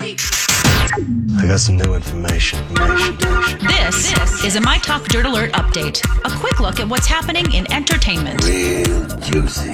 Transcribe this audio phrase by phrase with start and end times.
[0.00, 2.58] I got some new information.
[2.70, 3.33] information.
[3.66, 6.04] This, this is a My Talk Dirt Alert update.
[6.24, 9.70] A quick look at what's happening in entertainment Real juicy.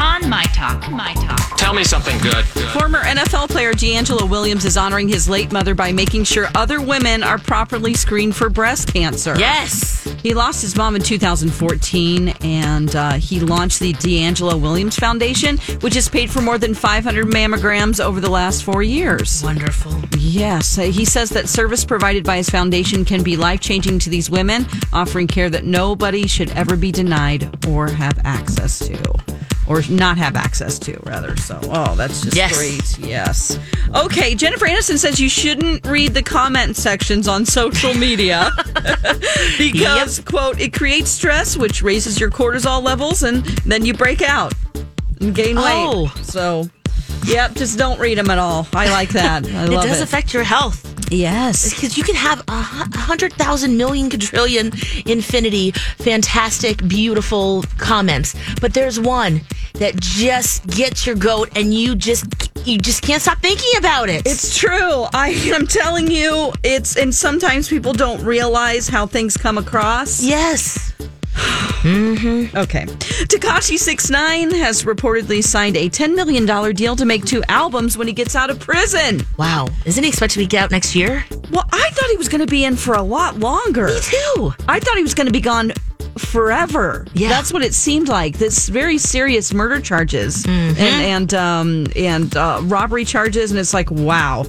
[0.00, 0.90] on My Talk.
[0.90, 1.56] My Talk.
[1.58, 2.44] Tell me something good.
[2.78, 7.22] Former NFL player DeAngelo Williams is honoring his late mother by making sure other women
[7.22, 9.34] are properly screened for breast cancer.
[9.38, 10.04] Yes.
[10.22, 15.94] He lost his mom in 2014, and uh, he launched the DeAngelo Williams Foundation, which
[15.94, 19.42] has paid for more than 500 mammograms over the last four years.
[19.42, 19.92] Wonderful.
[20.18, 24.08] Yes, uh, he says that service provided by his foundation can be life changing to
[24.08, 28.96] these women, offering care that nobody should ever be denied or have access to.
[29.68, 31.36] Or not have access to, rather.
[31.36, 32.56] So, oh, that's just Yes.
[32.56, 32.98] great.
[33.10, 33.58] Yes.
[33.96, 38.52] Okay, Jennifer Aniston says you shouldn't read the comment sections on social media
[39.58, 44.54] because, quote, it creates stress, which raises your cortisol levels, and then you break out
[45.20, 45.64] and gain weight.
[45.66, 46.12] Oh.
[46.22, 46.70] So,
[47.26, 48.66] yep, just don't read them at all.
[48.72, 49.46] I like that.
[49.46, 50.04] I It does it.
[50.04, 51.72] affect your health yes.
[51.74, 54.66] because you can have a a hundred thousand million quadrillion
[55.06, 55.70] infinity
[56.10, 59.40] fantastic beautiful comments but there's one
[59.74, 62.24] that just gets your goat and you just
[62.66, 65.04] you just can't stop thinking about it It's true.
[65.14, 70.22] I am telling you, it's and sometimes people don't realize how things come across.
[70.24, 70.92] yes
[71.86, 72.86] Okay.
[72.86, 78.12] Tekashi 69 has reportedly signed a $10 million deal to make two albums when he
[78.12, 79.20] gets out of prison.
[79.38, 82.40] wow isn't he expected to get out next year Well, I thought he was going
[82.40, 83.86] to be in for a lot longer.
[83.88, 85.72] me too I thought he was going to be gone
[86.18, 87.06] forever.
[87.12, 87.28] Yeah.
[87.28, 88.38] that's what it seemed like.
[88.38, 93.90] This very serious murder charges and and um, and uh, robbery charges, and it's like
[93.90, 94.46] wow.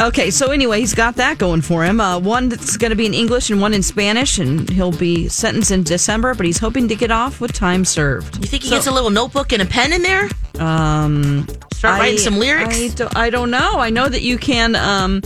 [0.00, 2.00] Okay, so anyway, he's got that going for him.
[2.00, 5.28] Uh, one that's going to be in English and one in Spanish, and he'll be
[5.28, 6.34] sentenced in December.
[6.34, 8.38] But he's hoping to get off with time served.
[8.38, 12.18] you think he gets a little notebook and a pen in there Um, start writing
[12.18, 13.74] some lyrics I don't, I don't know.
[13.78, 14.74] I know that you can.
[14.76, 15.20] Um,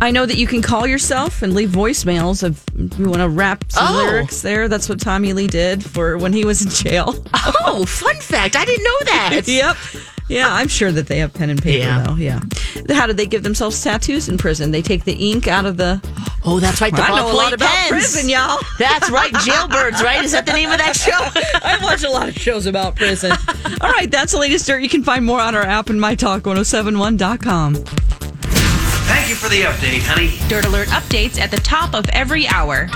[0.00, 2.64] I know that you can call yourself and leave voicemails if
[2.98, 3.96] you want to rap some Oh.
[4.04, 4.68] lyrics there.
[4.68, 7.14] That's what Tommy Lee did for when he was in jail.
[7.66, 9.76] oh fun fact i didn't know that yep.
[10.28, 12.02] Yeah, I'm sure that they have pen and paper Yeah.
[12.02, 12.14] though.
[12.16, 12.40] Yeah.
[12.90, 14.70] How do they give themselves tattoos in prison?
[14.70, 16.00] They take the ink out of the.
[16.44, 18.58] oh that's right the I know a lot about prison, y'all.
[18.78, 21.12] that's right jailbirds right is that the name of that show
[21.66, 23.32] I watch a lot of shows about prison.
[23.80, 24.82] All right, that's the latest dirt.
[24.82, 27.74] You can find more on our app and mytalk1071.com.
[29.08, 30.38] Thank you for the update, honey.
[30.48, 32.88] Dirt Alert updates at the top of every hour.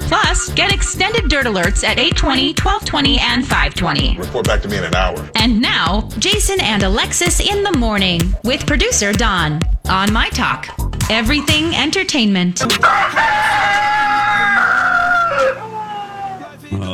[0.00, 4.18] Plus, get extended Dirt Alerts at 820, 1220, and 520.
[4.18, 5.30] Report back to me in an hour.
[5.36, 10.68] And now, Jason and Alexis in the morning with producer Don on My Talk.
[11.10, 12.60] Everything entertainment.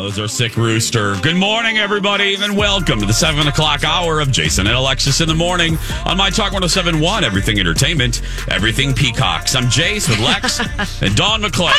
[0.06, 1.16] Those are sick rooster.
[1.20, 5.26] Good morning, everybody, and welcome to the seven o'clock hour of Jason and Alexis in
[5.26, 9.56] the morning on my Talk 1071, Everything Entertainment, Everything Peacocks.
[9.56, 10.60] I'm Jace with Lex
[11.02, 11.72] and Dawn McClain.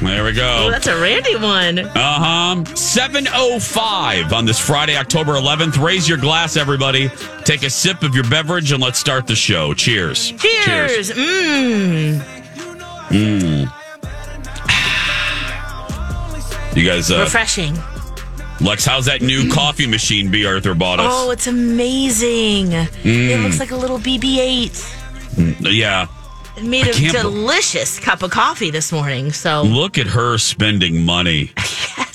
[0.00, 0.66] There we go.
[0.68, 1.80] Oh, that's a Randy one.
[1.80, 2.62] Uh huh.
[2.62, 5.82] 7.05 on this Friday, October 11th.
[5.84, 7.08] Raise your glass, everybody.
[7.42, 9.74] Take a sip of your beverage and let's start the show.
[9.74, 10.30] Cheers.
[10.30, 11.10] Cheers.
[11.10, 12.22] Mmm.
[16.74, 17.74] You guys, uh, Refreshing.
[18.60, 20.46] Lex, how's that new coffee machine B.
[20.46, 21.06] Arthur bought us?
[21.10, 22.72] Oh, it's amazing.
[22.72, 23.42] It Mm.
[23.42, 25.60] looks like a little BB-8.
[25.60, 26.06] yeah.
[26.56, 29.32] It made a can't be- delicious cup of coffee this morning.
[29.32, 31.52] So Look at her spending money.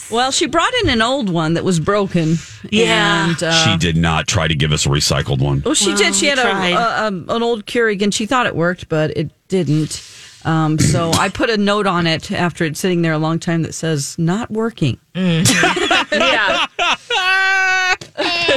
[0.10, 2.38] Well, she brought in an old one that was broken.
[2.70, 3.28] Yeah.
[3.32, 5.62] And, uh, she did not try to give us a recycled one.
[5.66, 6.16] Well, she Well, did.
[6.16, 9.32] She had a, a, a an old Keurig, and she thought it worked, but it
[9.50, 10.02] didn't.
[10.48, 13.64] Um, so I put a note on it after it's sitting there a long time
[13.64, 16.66] that says "not working." yeah.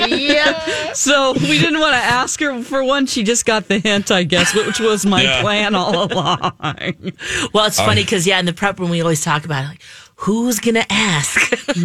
[0.07, 0.93] yeah.
[0.93, 3.07] So we didn't want to ask her for one.
[3.07, 5.41] She just got the hint, I guess, which was my Yeah.
[5.43, 6.53] plan all along.
[7.53, 9.83] Well, it's funny because yeah, in the prep room we always talk about it, like
[10.17, 11.41] who's gonna ask,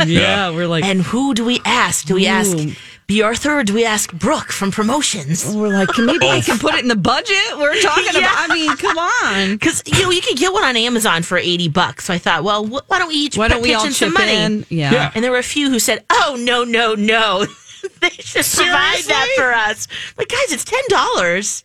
[0.06, 2.06] yeah, we're like, and who do we ask?
[2.06, 2.74] Do we ask Ooh.
[3.08, 3.22] B.
[3.22, 5.46] Arthur or do we ask Brooke from promotions?
[5.56, 6.42] we're like, can maybe we oh.
[6.42, 7.38] can put it in the budget?
[7.58, 8.20] We're talking Yeah.
[8.20, 8.50] about.
[8.50, 9.52] I mean, come on.
[9.60, 12.06] Because you know you can get one on Amazon for eighty bucks.
[12.06, 13.92] So I thought, well, wh- why don't we each Why don't pitch we all in
[13.94, 14.36] some money?
[14.36, 14.66] in?
[14.70, 14.92] Yeah.
[14.92, 15.12] Yeah.
[15.14, 17.46] And there were a few who said, "Oh no, no, no,
[18.02, 19.88] they should provide that for us."
[20.18, 21.64] Like, guys, it's ten dollars,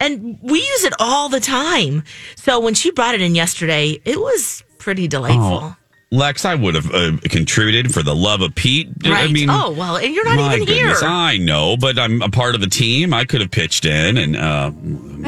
[0.00, 2.02] and we use it all the time.
[2.36, 5.60] So when she brought it in yesterday, it was pretty delightful.
[5.62, 5.76] Oh.
[6.10, 8.88] Lex, I would have uh, contributed for the love of Pete.
[9.04, 9.28] Right?
[9.28, 11.08] I mean, oh well, and you're not my even goodness, here.
[11.08, 13.12] I know, but I'm a part of the team.
[13.12, 14.70] I could have pitched in, and uh,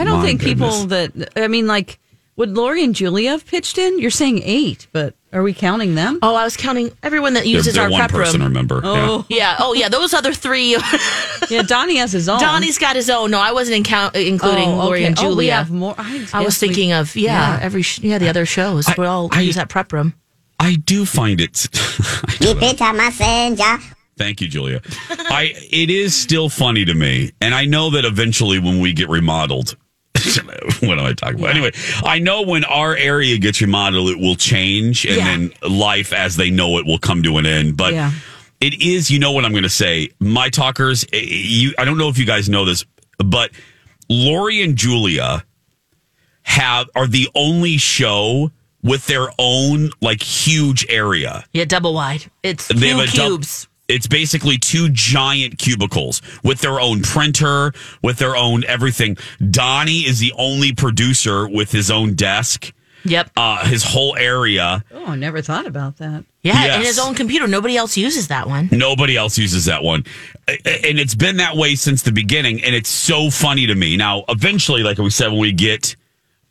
[0.01, 1.99] I don't my think people that I mean, like,
[2.37, 3.99] would Lori and Julia have pitched in?
[3.99, 6.19] You're saying eight, but are we counting them?
[6.23, 8.41] Oh, I was counting everyone that They're, uses they're our one prep person.
[8.41, 8.49] room.
[8.49, 8.81] Remember?
[8.83, 9.57] Oh, Yeah.
[9.61, 9.89] Oh, yeah.
[9.91, 10.77] Those other three.
[11.51, 11.63] yeah.
[11.63, 12.41] Donnie has his own.
[12.41, 13.31] Donnie's got his own.
[13.31, 15.07] No, I wasn't in count, including Oh, Lori okay.
[15.07, 15.55] and Oh, we Julia.
[15.55, 15.95] have more.
[15.99, 17.63] I, I was guess we- thinking of yeah, Yeah.
[17.63, 18.89] every yeah the other shows.
[18.99, 20.15] we all I- use that prep room.
[20.61, 21.67] I do find it.
[22.39, 23.79] Keep it a messenger.
[24.19, 24.83] Thank you, Julia.
[25.09, 29.09] I it is still funny to me, and I know that eventually when we get
[29.09, 29.77] remodeled.
[30.81, 31.51] what am I talking about?
[31.57, 31.71] Anyway,
[32.05, 35.25] I know when our area gets remodeled, it will change, and Yeah.
[35.25, 37.79] then life as they know it will come to an end.
[37.79, 38.13] But Yeah.
[38.61, 40.11] it is, you know what I'm going to say.
[40.21, 42.85] My talkers, eh, you, I don't know if you guys know this,
[43.17, 43.51] but
[44.11, 45.43] Lori and Julia
[46.43, 48.51] have are the only show
[48.83, 51.45] with their own like huge area.
[51.53, 52.31] Yeah, double wide.
[52.43, 53.69] It's two They have a dou- cubes.
[53.89, 57.73] it's basically two giant cubicles with their own printer,
[58.03, 59.17] with their own everything.
[59.51, 62.73] Donnie is the only producer with his own desk.
[63.05, 63.31] yep.
[63.37, 64.85] Uh, his whole area.
[64.93, 66.25] Oh, I never thought about that.
[66.43, 66.77] yeah, yes.
[66.77, 67.47] and his own computer.
[67.49, 68.69] Nobody else uses that one.
[68.73, 70.05] Nobody else uses that one.
[70.49, 72.63] A- a- And it's been that way since the beginning.
[72.63, 73.97] And it's so funny to me.
[73.97, 75.97] Now, eventually, like we said, when we get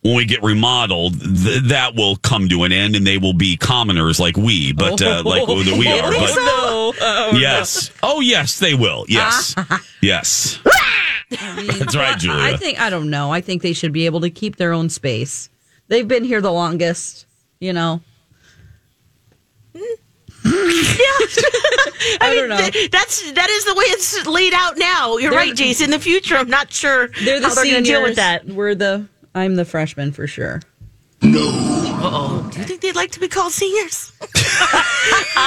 [0.02, 3.58] when we get remodeled, th- that will come to an end and they will be
[3.58, 6.12] commoners like we, but uh, like we are.
[6.12, 6.94] But no.
[7.02, 7.92] Oh, yes.
[8.02, 9.06] Oh, yes, they will.
[9.10, 9.56] Yes.
[10.02, 10.60] yes.
[11.30, 12.42] That's right, Julia.
[12.42, 13.32] I think I don't know.
[13.32, 15.50] I think they should be able to keep their own space.
[15.88, 17.26] They've been here the longest.
[17.60, 18.02] You know.
[20.46, 22.70] I, I mean, don't know.
[22.70, 25.18] th- that's that is the way it's laid out now.
[25.18, 25.86] You're They're- right, Jason.
[25.86, 28.46] In the future, I'm not sure They're the how they're going to deal with that.
[28.46, 29.08] We're the.
[29.40, 30.62] I'm the freshman for sure.
[31.24, 32.49] Uh-oh.
[32.49, 34.12] Do you think they'd like to be called seniors?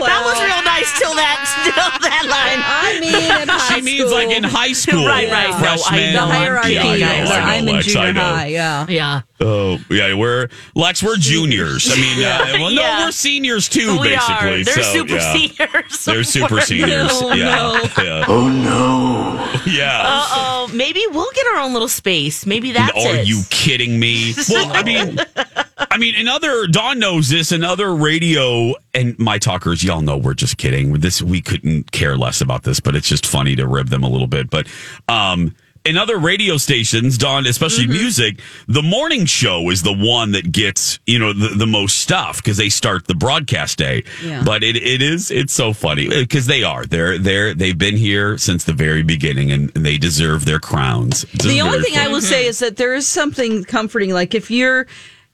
[0.00, 1.74] That was real nice till that still
[2.08, 2.60] that line.
[2.64, 5.06] I mean, in high she means like in high school.
[5.06, 5.50] Right, right.
[5.50, 6.14] No, I Freshman.
[6.14, 6.26] know.
[6.26, 6.72] the hierarchy.
[6.72, 8.20] Yeah, I know, yes, I know, I'm in Lex, I junior know.
[8.20, 8.46] high.
[8.46, 8.86] Yeah.
[8.88, 9.20] Yeah.
[9.42, 11.02] Oh, yeah, we're Lex.
[11.02, 11.90] We're juniors.
[11.90, 13.04] I mean, uh, well, no, Yeah.
[13.06, 14.60] we're seniors too, we basically.
[14.60, 14.64] are.
[14.64, 15.32] They're so, super yeah.
[15.32, 16.04] seniors.
[16.04, 17.20] They're super seniors.
[17.20, 17.56] No, yeah.
[17.56, 18.02] no.
[18.02, 18.24] yeah.
[18.28, 19.60] Oh no.
[19.66, 20.02] Yeah.
[20.04, 20.70] Uh-oh.
[20.72, 22.46] Maybe we'll get our own little space.
[22.46, 23.26] Maybe that's Are it.
[23.26, 24.34] you kidding me?
[24.48, 25.18] Well, I mean,
[25.90, 30.18] I mean, in other Dawn knows this, in other radio and my talkers, y'all know
[30.18, 30.92] we're just kidding.
[30.94, 34.08] This we couldn't care less about this, but it's just funny to rib them a
[34.08, 34.50] little bit.
[34.50, 34.68] But
[35.08, 37.92] um in other radio stations, Dawn, especially Mm-hmm.
[37.92, 42.36] music, the morning show is the one that gets, you know, the, the most stuff
[42.36, 44.04] because they start the broadcast day.
[44.22, 44.42] Yeah.
[44.44, 46.84] But it, it is, it's so funny because they are.
[46.84, 51.24] They're, they're, they've been here since the very beginning and, they deserve their crowns.
[51.32, 54.12] It's The only thing I will say is that there is something comforting.
[54.12, 54.86] Like if you're,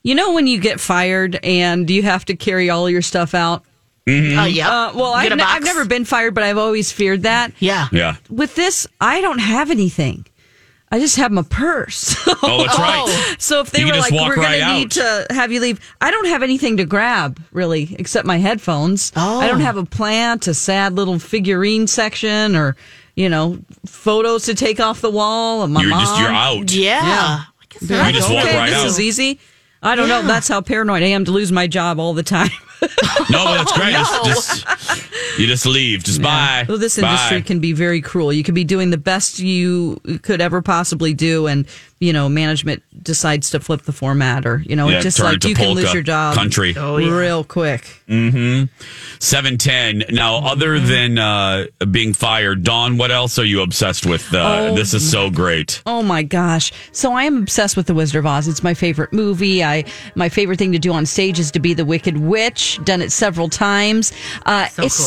[0.06, 3.64] you know, when you get fired and you have to carry all your stuff out.
[4.08, 4.70] Oh, yeah.
[4.70, 5.52] Uh, well, I've, a ne- box.
[5.56, 7.50] I've never been fired, but I've always feared that.
[7.58, 7.88] Yeah.
[7.90, 8.16] Yeah.
[8.30, 10.24] With this, I don't have anything.
[10.92, 12.14] I just have my purse.
[12.42, 13.36] Oh, that's right.
[13.40, 16.12] So if they You were like, "We're going to need to have you leave," I
[16.12, 19.10] don't have anything to grab really, except my headphones.
[19.16, 19.40] Oh.
[19.40, 22.76] I don't have a plant, a sad little figurine section, or
[23.16, 25.62] you know, photos to take off the wall.
[25.62, 26.00] Of my You're mom.
[26.02, 26.72] just, you're out.
[26.72, 27.04] Yeah.
[27.04, 27.44] Yeah.
[27.48, 28.86] I guess You just don't- walk okay, right this out.
[28.86, 29.40] is easy.
[29.82, 30.22] I don't know.
[30.22, 32.50] That's how paranoid I am to lose my job all the time.
[33.30, 33.92] No, but that's great.
[34.24, 36.04] Just, just- you just leave.
[36.04, 36.64] Just bye.
[36.68, 37.08] Well, this Bye.
[37.08, 38.32] industry can be very cruel.
[38.32, 41.66] You could be doing the best you could ever possibly do, and
[41.98, 45.36] you know, management decides to flip the format, or you know, Yeah, it's just like
[45.36, 46.74] it to you can lose your job country.
[46.76, 47.10] Oh, yeah.
[47.10, 47.84] real quick.
[49.18, 50.04] Seven ten.
[50.10, 50.86] Now, other Mm-hmm.
[50.88, 54.32] than uh, being fired, Dawn, what else are you obsessed with?
[54.34, 55.82] Uh, Oh, this is so great.
[55.86, 56.72] Oh my gosh!
[56.92, 58.46] So I am obsessed with the Wizard of Oz.
[58.48, 59.62] It's my favorite movie.
[59.64, 59.84] I
[60.14, 62.78] my favorite thing to do on stage is to be the Wicked Witch.
[62.84, 64.12] Done it several times.
[64.44, 65.06] Uh, So it's cool.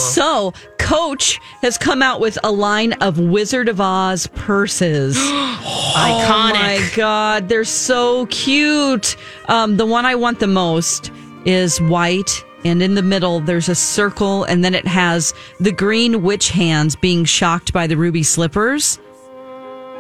[0.54, 5.16] so Coach has come out with a line of Wizard of Oz purses.
[5.20, 6.79] Oh Iconic.
[6.80, 9.16] My god, they're so cute.
[9.48, 11.12] Um, the one I want the most
[11.46, 16.24] is white and in the middle there's a circle, and then it has the green
[16.24, 19.00] witch hands being shocked by the ruby slippers.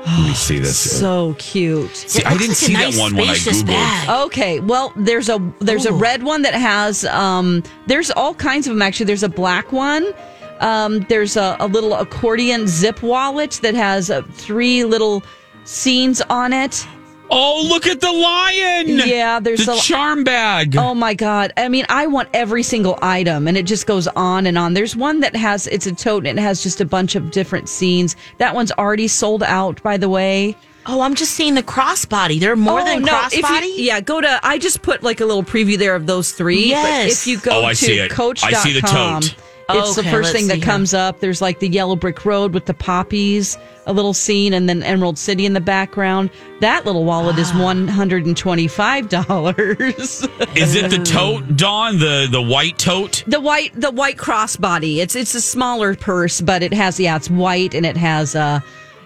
[0.05, 0.99] Let me see this.
[0.99, 1.93] So cute.
[1.93, 3.67] See, I didn't like see nice, that one when I googled.
[3.67, 4.09] bag.
[4.27, 8.73] Okay, well, there's a there's a red one that has um there's all kinds of
[8.73, 9.07] them actually.
[9.07, 10.13] There's a black one.
[10.61, 15.23] Um, there's a, a little accordion zip wallet that has uh, three little
[15.69, 16.85] scenes on it.
[17.31, 18.87] Oh, look at the lion!
[19.07, 20.75] Yeah, there's the a- charm bag.
[20.75, 21.53] Oh my god!
[21.57, 24.73] I mean, I want every single item, and it just goes on and on.
[24.73, 27.69] There's one that has it's a tote and it has just a bunch of different
[27.69, 28.15] scenes.
[28.39, 30.55] That one's already sold out, by the way.
[30.87, 32.39] Oh, I'm just seeing the crossbody.
[32.39, 33.73] There are more oh, than Oh, no, if you- crossbody.
[33.77, 34.39] yeah, go to.
[34.41, 36.63] I just put like a little preview there of those three.
[36.71, 37.21] but Yes.
[37.21, 38.09] if you go Oh, I to see it.
[38.09, 39.35] Coach.com, I see the tote.
[39.77, 40.65] It's the first thing that see here.
[40.65, 41.19] comes up.
[41.19, 45.17] There's like the yellow brick road with the poppies, a little scene, and then Emerald
[45.17, 46.29] City in the background.
[46.61, 47.63] That little wallet is Ah.
[47.63, 50.27] one hundred and twenty-five dollars.
[50.55, 51.99] Is it the tote, Dawn?
[51.99, 53.23] The the white tote?
[53.27, 54.97] the white, the white crossbody.
[54.97, 58.59] It's it's a smaller purse, but it has yeah, it's white and it has uh,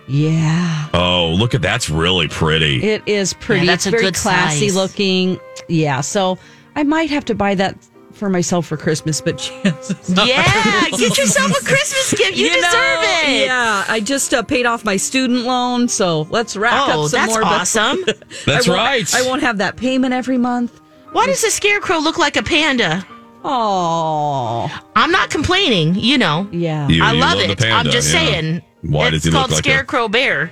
[0.07, 0.89] yeah.
[0.93, 2.83] Oh, look at that's really pretty.
[2.83, 3.65] It is pretty.
[3.65, 4.75] Yeah, that's it's a very good classy size.
[4.75, 5.39] looking.
[5.67, 6.37] Yeah, so
[6.75, 7.77] I might have to buy that
[8.13, 10.43] for myself for Christmas, but chances yeah,
[10.91, 12.37] get yourself a Christmas gift.
[12.37, 13.45] You, know, deserve it.
[13.45, 17.19] Yeah, I just uh, paid off my student loan, so let's rack Oh, up some
[17.19, 17.41] that's more.
[17.41, 17.97] but awesome.
[18.45, 19.15] That's I won't- right.
[19.15, 20.79] I won't have that payment every month.
[21.11, 23.05] Why does the scarecrow look like a panda?
[23.43, 25.95] Oh, I'm not complaining.
[25.95, 26.87] You know, yeah.
[26.87, 27.59] You- I you love the it.
[27.59, 28.19] panda, I'm just yeah.
[28.19, 28.61] saying.
[28.81, 30.51] Why it's does he look called like a- Scarecrow Bear.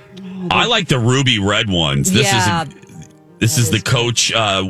[0.50, 2.10] I like the ruby red ones.
[2.10, 2.91] This yeah, is
[3.42, 4.62] this is the Coach uh,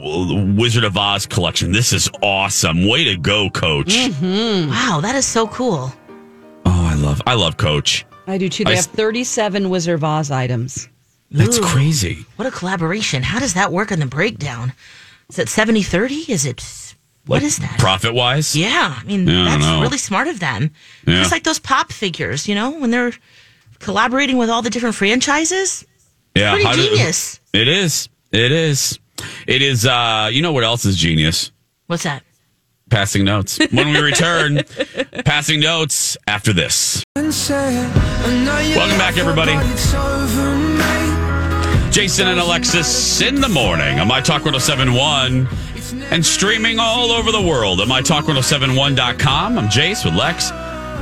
[0.57, 1.73] Wizard of Oz collection.
[1.73, 2.89] This is awesome.
[2.89, 3.89] Way to go, Coach.
[3.89, 4.71] Mm.
[4.71, 5.93] Wow, that is so cool.
[6.65, 8.07] Oh, I love I love Coach.
[8.27, 8.65] I do too.
[8.65, 10.89] They I have 37 Wizard of Oz items.
[11.31, 11.63] That's Ooh.
[11.63, 12.25] crazy.
[12.37, 13.23] What a collaboration.
[13.23, 14.73] How does that work in the breakdown?
[15.29, 16.33] Is it 70 30?
[16.33, 16.95] Is it.
[17.27, 17.79] What is that?
[17.79, 18.57] Profit wise?
[18.57, 19.83] Yeah, I mean, Yeah, that's know.
[19.83, 20.71] really smart of them.
[21.07, 21.17] Yeah.
[21.19, 23.13] Just like those pop figures, you know, when they're
[23.81, 25.85] collaborating with all the different franchises.
[26.35, 26.53] Yeah.
[26.53, 27.39] Pretty how do- genius.
[27.53, 28.09] it is.
[28.33, 28.99] It is.
[29.47, 29.87] It is.
[29.87, 31.53] uh You know what else is genius?
[31.87, 32.23] What's that?
[32.89, 33.59] Passing notes.
[33.71, 34.63] When we return,
[35.25, 37.05] passing notes after this.
[37.17, 39.53] Welcome back, everybody.
[41.91, 45.47] Jason and Alexis in the morning on My Talk 1071
[46.11, 49.59] and streaming all over the world at MyTalk1071.com.
[49.59, 50.51] I'm Jace with Lex.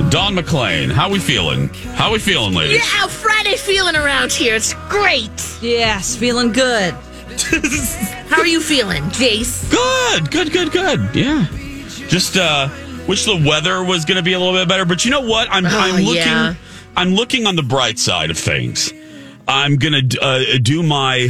[0.09, 0.91] Dawn McClain.
[0.91, 1.69] How we feeling?
[1.95, 2.81] How we feeling, ladies?
[2.83, 4.55] how Friday feeling around here?
[4.55, 5.29] It's great.
[5.61, 6.93] Yes, feeling good.
[8.29, 9.69] How are you feeling, Jace?
[9.71, 11.15] Good, good, good, good.
[11.15, 11.47] Yeah.
[12.07, 12.69] Just uh
[13.07, 15.47] wish the weather was going to be a little bit better, but you know what?
[15.51, 16.55] I'm I'm looking yeah.
[16.95, 18.93] I'm looking on the bright side of things.
[19.47, 21.29] I'm going to uh, do my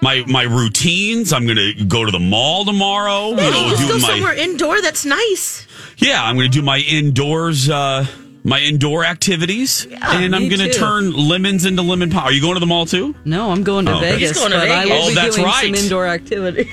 [0.00, 1.32] my my routines.
[1.32, 3.30] I'm going to go to the mall tomorrow.
[3.30, 5.66] You know, Let's do go my somewhere indoor that's nice.
[5.96, 8.06] Yeah, I'm going to do my indoors uh
[8.44, 12.22] my indoor activities and I'm going to turn lemons into lemon pie.
[12.22, 13.14] Are you going to the mall too?
[13.24, 14.12] No, I'm going to Oh, okay.
[14.14, 15.64] Vegas, He's going to but I will Oh, be that's doing right.
[15.74, 16.70] some indoor activity.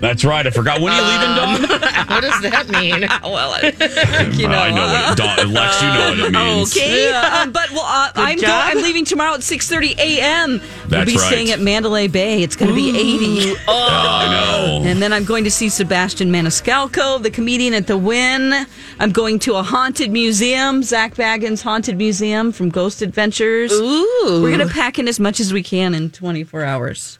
[0.00, 0.46] That's right.
[0.46, 0.80] I forgot.
[0.80, 1.80] When are you leaving, Dawn?
[2.10, 3.02] What does that mean?
[3.22, 3.54] well,
[4.34, 6.76] you know, I know what it, Dawn, Lex, you know what it means.
[6.76, 7.08] okay.
[7.08, 10.60] Yeah, um, but well, uh, I'm go- I'm leaving tomorrow at 6:30 a.m.
[10.90, 11.20] we'll be right.
[11.20, 12.42] staying at Mandalay Bay.
[12.42, 13.60] It's going to be 80.
[13.68, 14.88] Oh, I know.
[14.88, 18.66] And then I'm going to see Sebastian Maniscalco, the comedian at the Wynn.
[18.98, 23.72] I'm going to a haunted museum, Zak Bagans Haunted Museum from Ghost Adventures.
[23.72, 24.40] Ooh.
[24.42, 27.18] We're going to pack in as much as we can in 24 hours.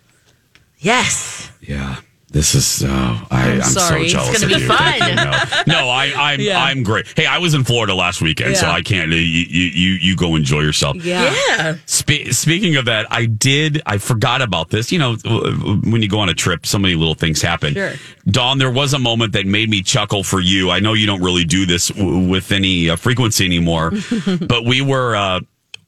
[0.79, 1.51] Yes.
[1.61, 1.97] Yeah.
[2.33, 2.85] This is.
[2.85, 4.05] Uh, I, I'm, sorry.
[4.05, 4.69] It's so jealous gonna of be you.
[4.69, 5.09] fun.
[5.09, 5.15] You.
[5.17, 6.41] No, no I, I'm.
[6.41, 6.63] Yeah.
[6.63, 7.07] I'm great.
[7.17, 9.11] Hey, I was in Florida last weekend, so I can't.
[9.11, 10.97] You, you, you, you go enjoy yourself.
[11.05, 11.77] Yeah.
[11.87, 13.83] Spe- speaking of that, I did.
[13.85, 14.93] I forgot about this.
[14.93, 17.75] You know, when you go on a trip, so many little things happen.
[17.75, 17.95] Sure.
[18.27, 20.71] Dawn, there was a moment that made me chuckle for you.
[20.71, 23.91] I know you don't really do this w- with any uh, frequency anymore,
[24.41, 25.17] but we were.
[25.17, 25.41] Uh,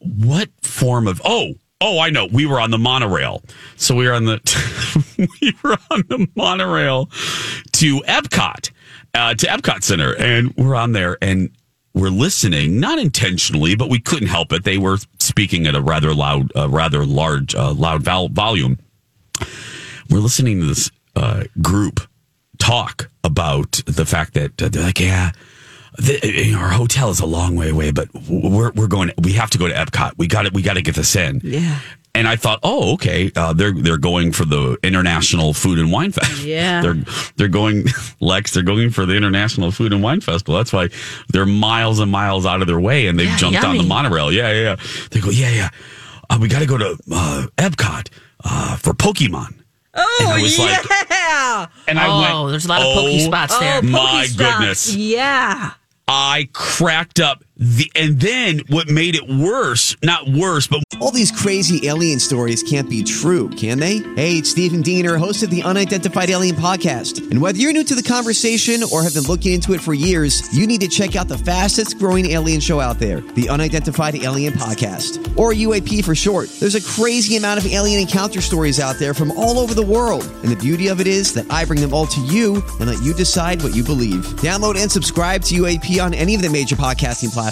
[0.04, 1.22] what form of?
[1.25, 2.26] Oh, oh, I know.
[2.26, 3.42] We were on the monorail.
[3.76, 4.40] So we were on the.
[5.40, 7.06] we were on the monorail
[7.72, 8.70] to Epcot,
[9.14, 11.50] uh, to Epcot Center, and we're on there and
[11.94, 14.64] we're listening, not intentionally, but we couldn't help it.
[14.64, 18.78] They were speaking at a rather loud, uh, rather large, uh, loud vol- volume.
[20.08, 22.00] We're listening to this uh, group
[22.58, 25.32] talk about the fact that uh, they're like, yeah.
[25.99, 29.12] The, know, our hotel is a long way away, but we're we're going.
[29.22, 30.12] We have to go to Epcot.
[30.16, 30.52] We got it.
[30.54, 31.40] We got to get this in.
[31.44, 31.80] Yeah.
[32.14, 36.12] And I thought, oh, okay, uh, they're they're going for the International Food and Wine
[36.12, 36.44] Festival.
[36.46, 36.82] Yeah.
[36.82, 37.04] they're
[37.37, 37.84] they're going,
[38.20, 38.52] Lex.
[38.52, 40.56] They're going for the International Food and Wine Festival.
[40.56, 40.88] That's why
[41.28, 44.30] they're miles and miles out of their way, and they've Yeah, jumped on the monorail.
[44.32, 44.61] Yeah, yeah.
[44.62, 44.76] yeah.
[45.11, 45.68] They go, yeah, yeah.
[46.30, 48.08] Uh, we got to go to uh, Epcot
[48.44, 49.54] uh, for Pokemon.
[49.94, 51.66] Oh, was like- yeah.
[51.87, 53.80] And I went Oh, went, there's a lot of pokey "Oh spots there.
[53.82, 54.38] Oh, My Pokestops.
[54.58, 54.94] goodness.
[54.94, 55.72] Yeah.
[56.14, 57.42] I cracked up.
[57.62, 62.61] The and then what made it worse, not worse, but All these crazy alien stories
[62.61, 63.99] can't be true, can they?
[64.16, 67.31] Hey, it's Stephen Diener, host of the Unidentified Alien Podcast.
[67.31, 70.52] And whether you're new to the conversation or have been looking into it for years,
[70.52, 74.54] you need to check out the fastest growing alien show out there, the Unidentified Alien
[74.54, 76.49] Podcast, or UAP for short.
[76.59, 80.25] There's a crazy amount of alien encounter stories out there from all over the world.
[80.42, 83.02] And the beauty of it is that I bring them all to you and let
[83.04, 84.25] you decide what you believe.
[84.42, 87.51] Download and subscribe to UAP on any of the major podcasting platforms.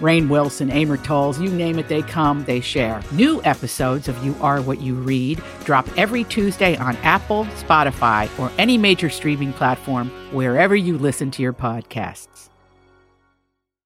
[0.00, 3.02] Rainn Wilson, Amor Towles, you name it, they come, they share.
[3.12, 8.50] New episodes of You Are What You Read drop every Tuesday on Apple, Spotify, or
[8.58, 12.48] any major streaming platform wherever you listen to your podcasts.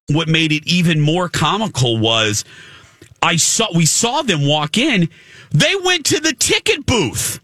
[0.09, 2.45] what made it even more comical was
[3.21, 5.09] I saw we saw them walk in.
[5.51, 7.39] They went to the ticket booth,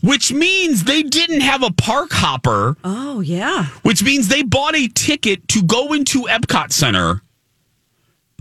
[0.00, 3.64] which means they didn't have a park hopper, Oh, yeah.
[3.82, 7.20] which means they bought a ticket to go into Epcot Center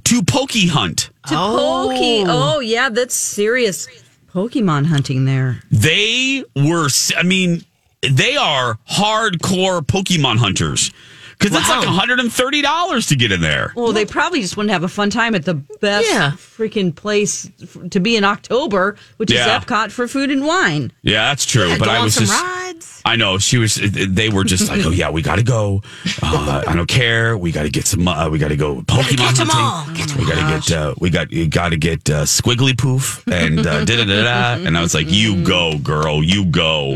[0.07, 1.09] to pokey hunt.
[1.27, 2.23] To Pokey.
[2.25, 2.55] Oh.
[2.55, 2.87] oh, yeah.
[2.89, 3.87] That's serious
[4.31, 5.61] Pokemon hunting there.
[5.69, 6.87] They were,
[7.17, 7.65] I mean,
[8.01, 10.91] they are hardcore Pokemon hunters
[11.39, 13.71] because it's like $130 to get in there.
[13.75, 16.31] Well, they probably just wouldn't have a fun time at the best Yeah.
[16.31, 19.57] freaking place f- to be in October, which Yeah.
[19.57, 20.91] is Epcot for food and wine.
[21.03, 21.67] Yeah, that's true.
[21.67, 22.41] Yeah, but go I on was some just.
[22.43, 23.01] rides.
[23.05, 23.75] I know she was.
[23.75, 25.81] They were just like, "Oh yeah, we got to go.
[26.21, 27.37] Uh, I don't care.
[27.37, 28.05] We got to get some.
[28.07, 29.71] Uh, we got to go Pokemon catch 'em all.
[29.71, 29.95] hunting.
[29.95, 30.77] Catch 'em we got to get.
[30.77, 31.31] Uh, we got.
[31.31, 34.23] You got to get uh, Squiggly Poof and uh, da da da
[34.57, 34.65] da.
[34.67, 36.21] And I was like, "You go, girl.
[36.21, 36.95] You go."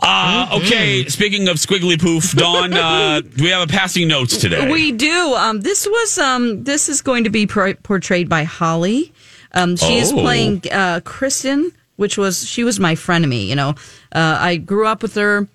[0.00, 1.06] Uh, okay.
[1.06, 4.70] Speaking of Squiggly Poof, Dawn, uh, do we have a passing notes today?
[4.70, 5.34] We do.
[5.34, 9.12] Um, this was um, this is going to be por- portrayed by Holly.
[9.52, 10.16] Um, she is Oh.
[10.20, 13.46] playing uh, Kristen, which was she was my frenemy.
[13.46, 13.68] You know,
[14.12, 15.48] uh, I grew up with her.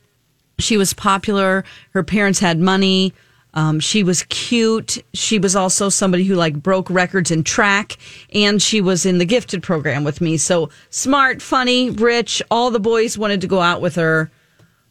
[0.57, 1.63] She was popular.
[1.91, 3.13] Her parents had money.
[3.53, 5.03] Um, she was cute.
[5.13, 7.97] She was also somebody who like broke records in track,
[8.33, 10.37] and she was in the gifted program with me.
[10.37, 12.41] So smart, funny, rich.
[12.51, 14.31] All the boys wanted to go out with her.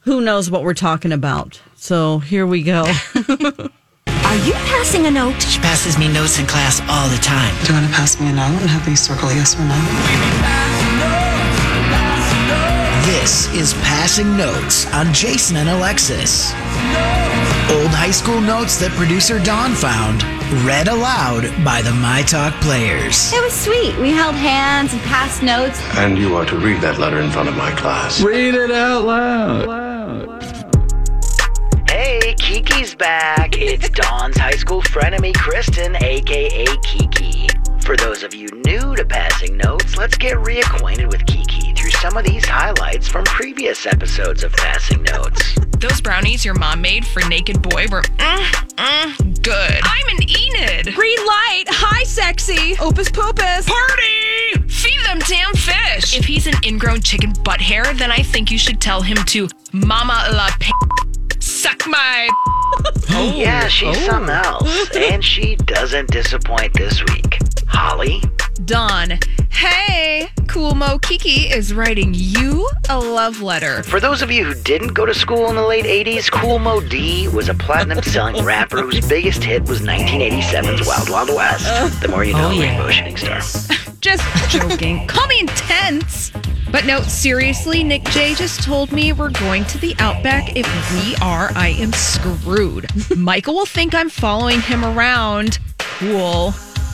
[0.01, 1.61] Who knows what we're talking about?
[1.77, 2.83] So here we go.
[4.29, 5.40] Are you passing a note?
[5.40, 7.55] She passes me notes in class all the time.
[7.64, 9.79] Do you want to pass me a note and have me circle yes or no?
[13.07, 16.53] This is Passing Notes on Jason and Alexis.
[17.70, 20.24] Old high school notes that producer Don found,
[20.64, 23.31] read aloud by the My Talk players.
[23.31, 23.94] It was sweet.
[23.98, 25.78] We held hands and passed notes.
[25.98, 28.22] And you are to read that letter in front of my class.
[28.22, 30.42] Read it out loud.
[31.90, 33.59] Hey, Kiki's back.
[33.59, 37.48] It's Don's high school frenemy, Kristen, aka Kiki.
[37.83, 42.16] For those of you new to Passing Notes, let's get reacquainted with Kiki through some
[42.18, 45.55] of these highlights from previous episodes of Passing Notes.
[45.79, 48.44] Those brownies your mom made for Naked Boy were mm,
[48.77, 49.81] mm, good.
[49.83, 50.94] I'm an Enid.
[50.94, 51.64] Green light.
[51.68, 52.77] Hi, sexy.
[52.79, 53.66] Opus Popus.
[53.66, 54.68] Party!
[54.68, 56.18] Feed them damn fish.
[56.18, 59.48] If he's an ingrown chicken butt hair, then I think you should tell him to
[59.72, 60.72] Mama la p-
[61.40, 62.29] suck my.
[63.11, 64.94] Oh, yeah, she's something else.
[64.94, 67.38] and she doesn't disappoint this week.
[67.66, 68.20] Holly?
[68.64, 69.18] Dawn.
[69.51, 73.83] Hey, Cool Mo Kiki is writing you a love letter.
[73.83, 76.81] For those of you who didn't go to school in the late 80s, Kool Moe
[76.81, 81.66] Dee was a platinum selling rapper whose biggest hit was 1987's Wild Wild West.
[81.68, 83.40] Uh, the more you know, oh, Rainbow Shooting Star.
[84.01, 85.07] Just joking.
[85.09, 86.33] Call me intense.
[86.71, 90.55] But no, seriously, Nick J just told me we're going to the Outback.
[90.55, 92.87] If we are, I am screwed.
[93.16, 95.59] Michael will think I'm following him around.
[95.79, 96.53] Cool.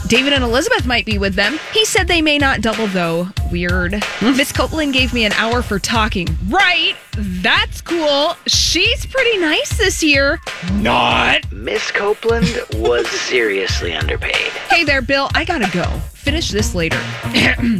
[0.08, 1.58] David and Elizabeth might be with them.
[1.72, 3.28] He said they may not double, though.
[3.54, 3.92] Weird.
[3.92, 4.36] Mm-hmm.
[4.36, 6.26] Miss Copeland gave me an hour for talking.
[6.48, 6.96] Right.
[7.16, 8.34] That's cool.
[8.48, 10.40] She's pretty nice this year.
[10.72, 11.52] Not.
[11.52, 14.50] Miss Copeland was seriously underpaid.
[14.68, 15.30] Hey there, Bill.
[15.36, 15.84] I gotta go.
[16.14, 16.98] Finish this later.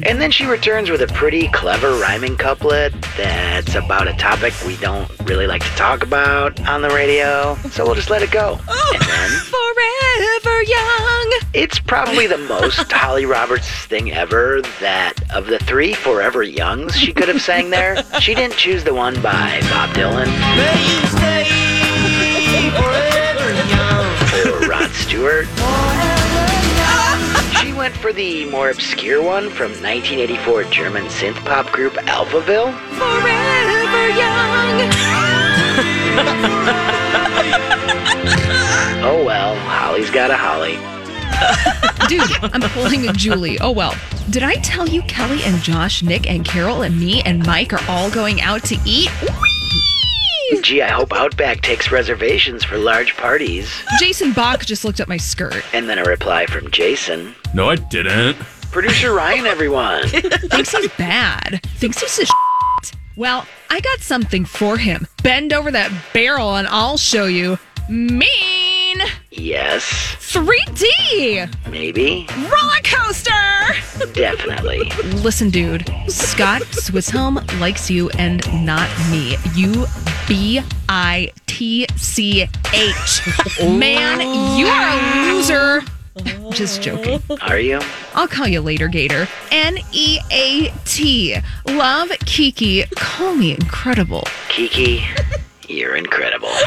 [0.07, 4.77] And then she returns with a pretty clever rhyming couplet that's about a topic we
[4.77, 8.59] don't really like to talk about on the radio, so we'll just let it go.
[8.69, 11.41] Oh, and then Forever young.
[11.55, 17.13] it's probably the most Holly Roberts thing ever that of the three Forever Youngs she
[17.13, 20.29] could have sang there, she didn't choose the one by Bob Dylan.
[24.47, 25.47] Or Rod Stewart.
[27.61, 32.73] She went for the more obscure one from 1984 German synth pop group Alphaville.
[32.97, 34.91] Forever young.
[39.07, 40.79] Oh well, Holly's got a Holly.
[42.09, 43.59] Dude, I'm pulling a Julie.
[43.61, 43.95] Oh well.
[44.31, 47.83] Did I tell you Kelly and Josh, Nick and Carol and me and Mike are
[47.89, 49.11] all going out to eat?
[50.63, 53.71] Gee, I hope Outback takes reservations for large parties.
[53.99, 55.65] Jason Bach just looked at my skirt.
[55.73, 57.35] And then a reply from Jason.
[57.55, 58.37] No, I didn't.
[58.71, 60.09] Producer Ryan, everyone.
[60.09, 61.63] Thinks he's bad.
[61.77, 62.93] Thinks he's a shit.
[63.17, 65.07] Well, I got something for him.
[65.23, 67.59] Bend over that barrel and I'll show you.
[67.89, 68.64] Mean
[69.37, 69.83] Yes,
[70.21, 73.33] 3D maybe, roller coaster.
[74.13, 74.85] definitely.
[75.23, 79.37] Listen, dude, Scott Swisshelm likes you and not me.
[79.55, 79.87] You
[80.29, 82.43] B I T C
[82.73, 83.61] H.
[83.61, 84.21] Man,
[84.57, 85.83] you are a loser.
[86.53, 87.21] Just joking.
[87.43, 87.81] Are you?
[88.15, 89.27] I'll call you later, Gator.
[89.51, 91.37] N E A T.
[91.67, 92.85] Love Kiki.
[92.95, 94.23] Call me incredible.
[94.49, 95.05] Kiki,
[95.69, 96.49] you're incredible.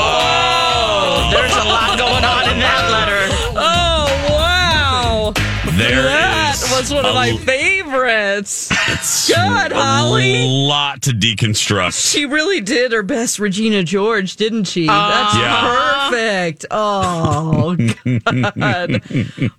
[0.00, 3.26] Oh, there's a lot going on in that letter.
[3.56, 5.32] Oh wow!
[5.76, 8.68] There that is was one of my l- favorites.
[8.88, 10.44] It's Good, Holly.
[10.44, 12.10] A lot to deconstruct.
[12.12, 14.86] She really did her best, Regina George, didn't she?
[14.86, 16.08] That's Yeah.
[16.10, 16.66] perfect.
[16.70, 17.76] Oh
[18.56, 19.02] God!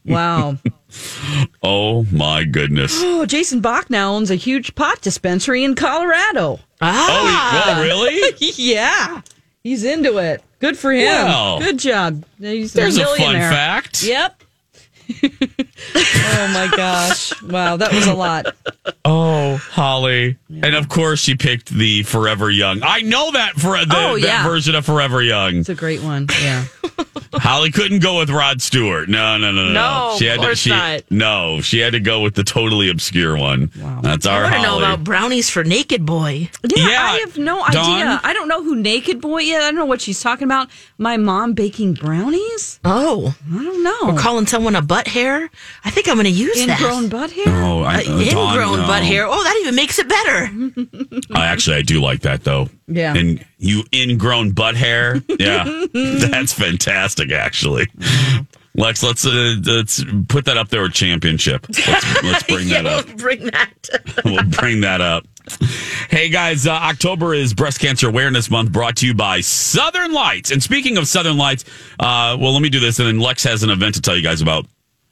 [0.05, 0.57] wow.
[1.61, 2.99] Oh my goodness.
[3.19, 6.59] Oh, Jason Bach now owns a huge pot dispensary in Colorado.
[6.81, 7.65] Ah.
[7.67, 8.33] Oh, oh, really?
[8.55, 9.21] yeah,
[9.61, 10.41] he's into it.
[10.59, 11.05] Good for him.
[11.05, 12.23] Well, Good job.
[12.39, 13.51] He's There's a fun millionaire.
[13.51, 14.03] fact.
[14.03, 14.41] Yep.
[15.95, 17.41] oh my gosh!
[17.43, 18.47] Wow, that was a lot.
[19.05, 20.37] Oh, Holly.
[20.49, 22.81] And of course, she picked the Forever Young.
[22.83, 25.57] I know that for the, Oh, that version of Forever Young.
[25.57, 26.27] It's a great one.
[26.41, 26.65] Yeah.
[27.33, 29.07] Holly couldn't go with Rod Stewart.
[29.07, 29.73] No, no, no, no.
[29.73, 30.47] No, she had of to.
[30.47, 31.03] course She not.
[31.11, 31.61] no.
[31.61, 33.71] She had to go with the totally obscure one.
[33.79, 34.01] Wow.
[34.01, 34.67] That's our I want to Holly.
[34.81, 36.49] know about brownies for Naked Boy.
[36.63, 37.73] Yeah, Yeah, I have no idea.
[37.81, 38.19] Dawn?
[38.23, 39.55] I don't know who Naked Boy is.
[39.57, 40.69] I don't know what she's talking about.
[40.97, 42.79] My mom baking brownies?
[42.83, 44.13] Oh, I don't know.
[44.13, 45.49] we're calling someone a butt hair.
[45.85, 46.79] I think I'm going to use that.
[46.79, 47.45] Ingrown butt hair?
[47.47, 48.21] Oh, I, Uh, uh, Dawn,
[48.53, 48.87] ingrown no.
[48.87, 49.25] butt hair.
[49.27, 50.49] Oh, that even makes it better.
[51.33, 52.67] I actually, I do like that though.
[52.87, 53.15] Yeah.
[53.15, 55.21] And you ingrown butt hair.
[55.39, 57.31] Yeah, that's fantastic.
[57.31, 57.87] Actually,
[58.75, 61.65] Lex, let's uh, let's put that up there with championship.
[61.69, 63.05] Let's, let's bring yeah, that up.
[63.07, 63.73] we'll bring that.
[64.25, 65.25] we'll bring that up.
[66.09, 70.51] Hey guys, uh, October is Breast Cancer Awareness Month brought to you by Southern Lights.
[70.51, 71.65] And speaking of Southern Lights,
[71.99, 74.21] uh, well, let me do this and then Lex has an event to tell you
[74.23, 74.65] guys about.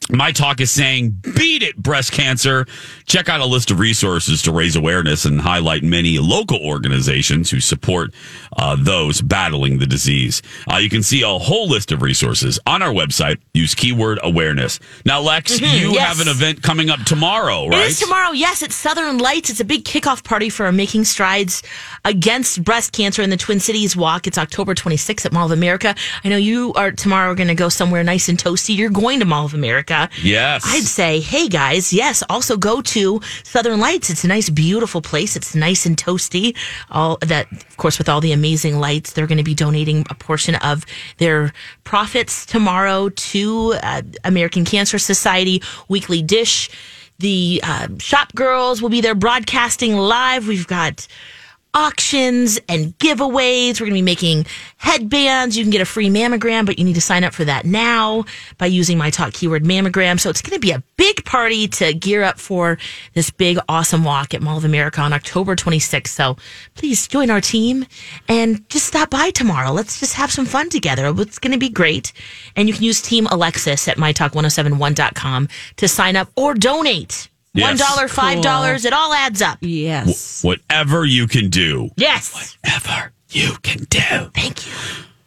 [0.09, 2.65] My talk is saying, beat it, breast cancer.
[3.07, 7.59] Check out a list of resources to raise awareness and highlight many local organizations who
[7.59, 8.13] support
[8.55, 10.41] uh, those battling the disease.
[10.71, 13.37] Uh, you can see a whole list of resources on our website.
[13.53, 14.79] Use keyword awareness.
[15.03, 16.07] Now, Lex, Mhm, you yes.
[16.07, 17.79] have an event coming up tomorrow, right?
[17.81, 18.31] It is tomorrow.
[18.31, 19.49] Yes, it's Southern Lights.
[19.49, 21.63] It's a big kickoff party for Making Strides
[22.05, 24.25] Against Breast Cancer in the Twin Cities Walk.
[24.25, 25.95] It's October 26th at Mall of America.
[26.23, 28.77] I know you are tomorrow going to go somewhere nice and toasty.
[28.77, 29.86] You're going to Mall of America.
[30.21, 30.63] Yes.
[30.65, 34.09] I'd say, hey guys, yes, also go to Southern Lights.
[34.09, 35.35] It's a nice, beautiful place.
[35.35, 36.55] It's nice and toasty.
[36.91, 40.15] All that, of course, with all the amazing lights, they're going to be donating a
[40.15, 40.85] portion of
[41.17, 46.69] their profits tomorrow to uh, American Cancer Society Weekly Dish.
[47.19, 50.47] The uh, shop girls will be there broadcasting live.
[50.47, 51.07] We've got
[51.73, 53.79] auctions and giveaways.
[53.79, 54.45] We're going to be making
[54.77, 55.57] headbands.
[55.57, 58.25] You can get a free mammogram, but you need to sign up for that now
[58.57, 60.19] by using my talk keyword mammogram.
[60.19, 62.77] So it's going to be a big party to gear up for
[63.13, 66.07] this big, awesome walk at Mall of America on October 26th.
[66.07, 66.37] So
[66.75, 67.85] please join our team
[68.27, 69.71] and just stop by tomorrow.
[69.71, 71.13] Let's just have some fun together.
[71.17, 72.13] It's going to be great.
[72.55, 77.29] And you can use Team Alexis at mytalk1071.com to sign up or donate.
[77.57, 77.81] Yes.
[77.81, 78.07] $1,
[78.41, 79.57] $5, it all adds up.
[79.61, 80.43] Yes.
[80.43, 81.89] Whatever you can do.
[81.97, 82.57] Yes.
[82.63, 83.99] Whatever you can do.
[84.33, 84.73] Thank you.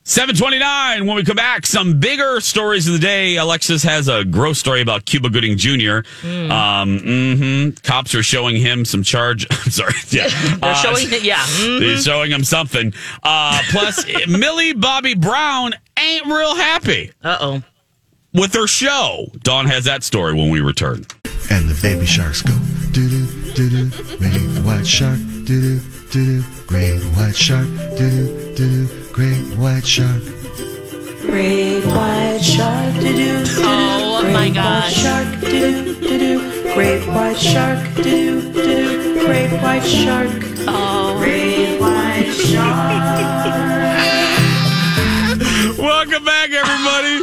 [0.04, 1.06] 729.
[1.06, 3.36] When we come back, some bigger stories of the day.
[3.36, 6.02] Alexis has a gross story about Cuba Gooding Jr.
[6.22, 6.50] Mm.
[6.50, 9.46] Um, hmm Cops are showing him some charge.
[9.50, 9.94] I'm sorry.
[10.08, 10.26] Yeah.
[10.58, 11.36] They're Uh, showing it, yeah.
[11.44, 11.78] Mhm.
[11.78, 12.92] They're showing him something.
[13.22, 17.12] Uh, plus, Millie Bobby Brown ain't real happy.
[17.22, 17.62] Uh oh.
[18.32, 19.26] With her show.
[19.42, 21.04] Dawn has that story when we return.
[21.50, 22.56] And the baby sharks go
[22.92, 23.90] doo doo doo doo.
[24.18, 25.80] Great white shark doo doo
[26.12, 26.44] doo doo.
[26.68, 27.66] Great white shark
[27.98, 29.12] doo doo doo doo.
[29.12, 30.22] Great white shark.
[31.22, 33.62] Great white shark, doo doo doo.
[33.64, 34.94] Oh my gosh.
[34.94, 36.74] Shark, doo doo doo doo.
[36.74, 39.26] Great white shark, doo doo doo doo.
[39.26, 40.30] Great white shark.
[40.68, 41.18] Oh.
[41.18, 43.00] Great white shark.
[45.78, 47.22] Welcome back, everybody.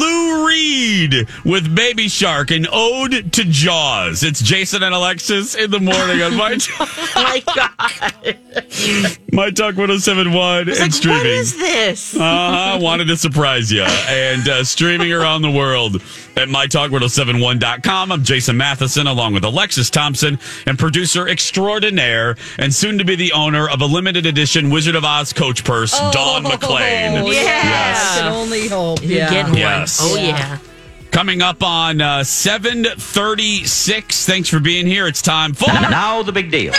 [0.00, 4.22] Reed with Baby Shark, an ode to Jaws.
[4.22, 9.16] It's Jason and Alexis in the morning on my oh my god!
[9.32, 11.18] my talk 1071 and like, streaming.
[11.18, 12.14] what is this?
[12.20, 12.78] Uh-huh.
[12.80, 13.82] Wanted to surprise you.
[13.82, 15.96] And uh, streaming around the world
[16.36, 18.12] at mytalk1071.com.
[18.12, 23.32] I'm Jason Matheson along with Alexis Thompson and producer extraordinaire and soon to be the
[23.32, 27.24] owner of a limited edition Wizard of Oz coach purse, Dawn McLean.
[27.26, 27.32] Yeah.
[27.32, 28.18] Yes.
[28.18, 29.02] I can only hope.
[29.02, 29.30] You're yeah.
[29.30, 30.00] getting Yes.
[30.00, 30.10] one.
[30.10, 30.58] Oh yeah.
[31.10, 34.26] Coming up on uh, 736.
[34.26, 35.06] Thanks for being here.
[35.06, 36.72] It's time for Now the big deal.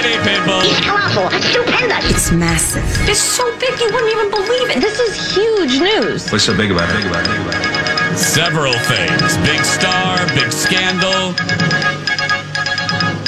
[0.00, 0.60] Get Ready, people.
[0.88, 1.28] colossal.
[1.36, 2.10] It's stupendous.
[2.10, 2.82] It's massive.
[3.08, 4.80] It's so big you wouldn't even believe it.
[4.80, 6.30] This is huge news.
[6.30, 7.02] What's so big about it?
[7.02, 7.30] Big about it?
[7.30, 8.16] Big about it?
[8.18, 9.36] Several things.
[9.46, 11.34] Big star, big scandal.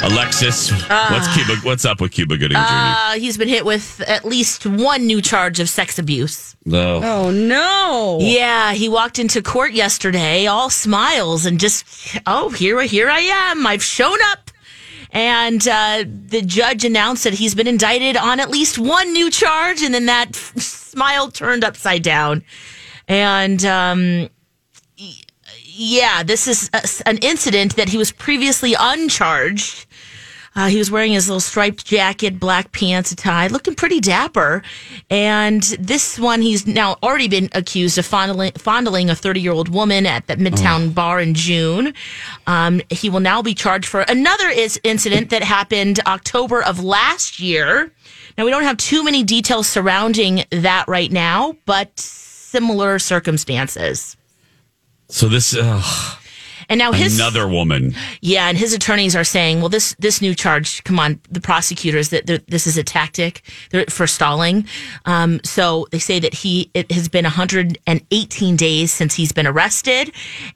[0.03, 0.71] Alexis,
[1.11, 1.55] what's Cuba?
[1.63, 2.63] What's up with Cuba Gooding Jr.?
[2.63, 6.55] Uh, he's been hit with at least one new charge of sex abuse.
[6.65, 7.01] No.
[7.03, 8.17] Oh no!
[8.19, 11.85] Yeah, he walked into court yesterday, all smiles and just,
[12.25, 13.65] oh, here, here I am.
[13.67, 14.49] I've shown up.
[15.13, 19.83] And uh, the judge announced that he's been indicted on at least one new charge,
[19.83, 22.43] and then that smile turned upside down.
[23.07, 24.29] And um,
[25.75, 29.85] yeah, this is a, an incident that he was previously uncharged.
[30.55, 34.61] Uh, he was wearing his little striped jacket, black pants, a tie, looking pretty dapper.
[35.09, 39.69] And this one, he's now already been accused of fondling, fondling a 30 year old
[39.69, 41.93] woman at that Midtown bar in June.
[42.45, 47.39] Um, he will now be charged for another is- incident that happened October of last
[47.39, 47.91] year.
[48.37, 54.17] Now, we don't have too many details surrounding that right now, but similar circumstances.
[55.09, 55.81] So this uh,
[56.69, 57.93] And now his another woman.
[58.21, 62.09] yeah, and his attorneys are saying, well, this this new charge, come on, the prosecutors
[62.09, 64.65] that this is a tactic they're- for stalling.
[65.05, 70.11] Um, so they say that he it has been 118 days since he's been arrested,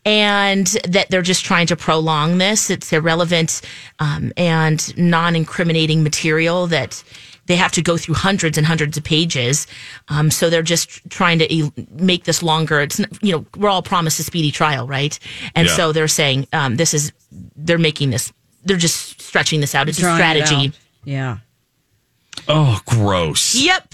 [0.06, 2.70] and that they're just trying to prolong this.
[2.70, 3.62] It's irrelevant
[4.00, 7.04] um, and non-incriminating material that.
[7.48, 9.68] They have to go through hundreds and hundreds of pages,
[10.10, 12.82] um, so they're just trying to e- make this longer.
[12.82, 15.18] It's you know we're all promised a speedy trial, right?
[15.56, 15.76] And Yeah.
[15.76, 17.12] so they're saying um, this is
[17.56, 18.32] they're making this
[18.66, 19.88] they're just stretching this out.
[19.90, 20.68] It's a Drawing it strategy.
[20.68, 20.80] out.
[21.06, 21.38] Yeah.
[22.48, 23.56] Oh, gross.
[23.56, 23.94] Yep.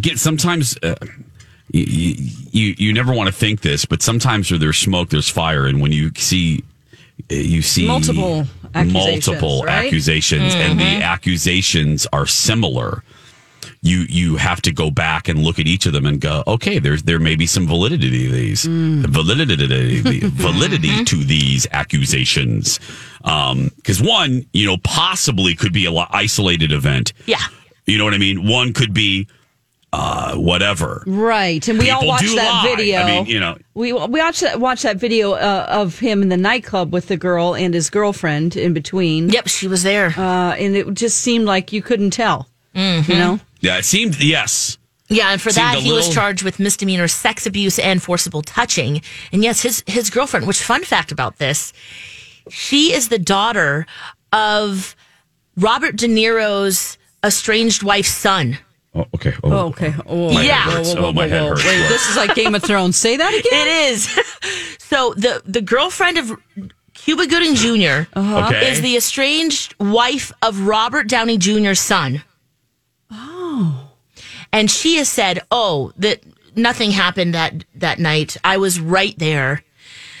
[0.00, 0.76] Get sometimes.
[0.82, 0.94] Uh,
[1.72, 2.14] you,
[2.52, 5.80] you you never want to think this, but sometimes where there's smoke, there's fire, and
[5.80, 6.62] when you see
[7.30, 9.86] Uh, you see Multiple accusations, multiple right?
[9.86, 11.02] accusations, and the mm-hmm.
[11.02, 13.02] accusations are similar.
[13.80, 16.78] You you have to go back and look at each of them and go, okay,
[16.78, 19.06] there's there may be some validity to these mm.
[19.06, 21.04] validity validity mm-hmm.
[21.04, 22.80] to these accusations,
[23.24, 27.12] um, because one, you know, possibly could be a isolated event.
[27.26, 27.38] Yeah.
[27.86, 28.48] You know what I mean?
[28.48, 29.28] One could be
[29.94, 31.04] uh, whatever.
[31.06, 32.76] Right, and we all People watched do that lie.
[32.76, 33.00] video.
[33.00, 36.28] I mean, you know, we we watched that watched that video uh, of him in
[36.30, 39.28] the nightclub with the girl and his girlfriend in between.
[39.28, 42.48] Yep, she was there, uh, and it just seemed like you couldn't tell.
[42.74, 44.78] You know, yeah, it seemed yes.
[45.08, 49.00] Yeah, and for that a he was charged with misdemeanor sex abuse and forcible touching.
[49.32, 50.46] And yes, his his girlfriend.
[50.48, 51.72] Which fun fact about this?
[52.50, 53.86] She is the daughter
[54.32, 54.96] of
[55.56, 58.58] Robert De Niro's estranged wife's son.
[58.94, 59.34] Oh, okay.
[59.42, 59.92] Oh, okay.
[60.06, 60.60] Oh, My head Yeah.
[60.70, 60.94] hurts.
[60.96, 61.64] Oh, my head hurts.
[61.64, 62.96] Wait, this is like Game of Thrones.
[62.96, 63.66] Say that again.
[63.66, 64.08] It is.
[64.78, 66.32] so the the girlfriend of
[66.94, 68.46] Cuba Gooding junior Uh-huh.
[68.46, 68.70] Okay.
[68.70, 72.22] is the estranged wife of Robert Downey Jr.'s son.
[73.10, 73.90] Oh.
[74.52, 76.22] And she has said, "Oh, that
[76.54, 78.36] nothing happened that that night.
[78.44, 79.64] I was right there."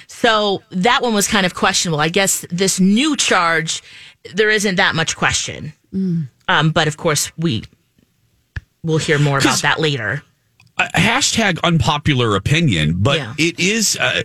[0.08, 2.00] So that one was kind of questionable.
[2.00, 3.82] I guess this new charge,
[4.34, 5.72] there isn't that much question.
[5.94, 6.28] Mm.
[6.48, 7.64] Um, but of course, we
[8.84, 10.22] will hear more about that later.
[10.76, 13.34] Uh, hashtag unpopular opinion, but Yeah.
[13.38, 13.96] it is.
[14.00, 14.22] Uh,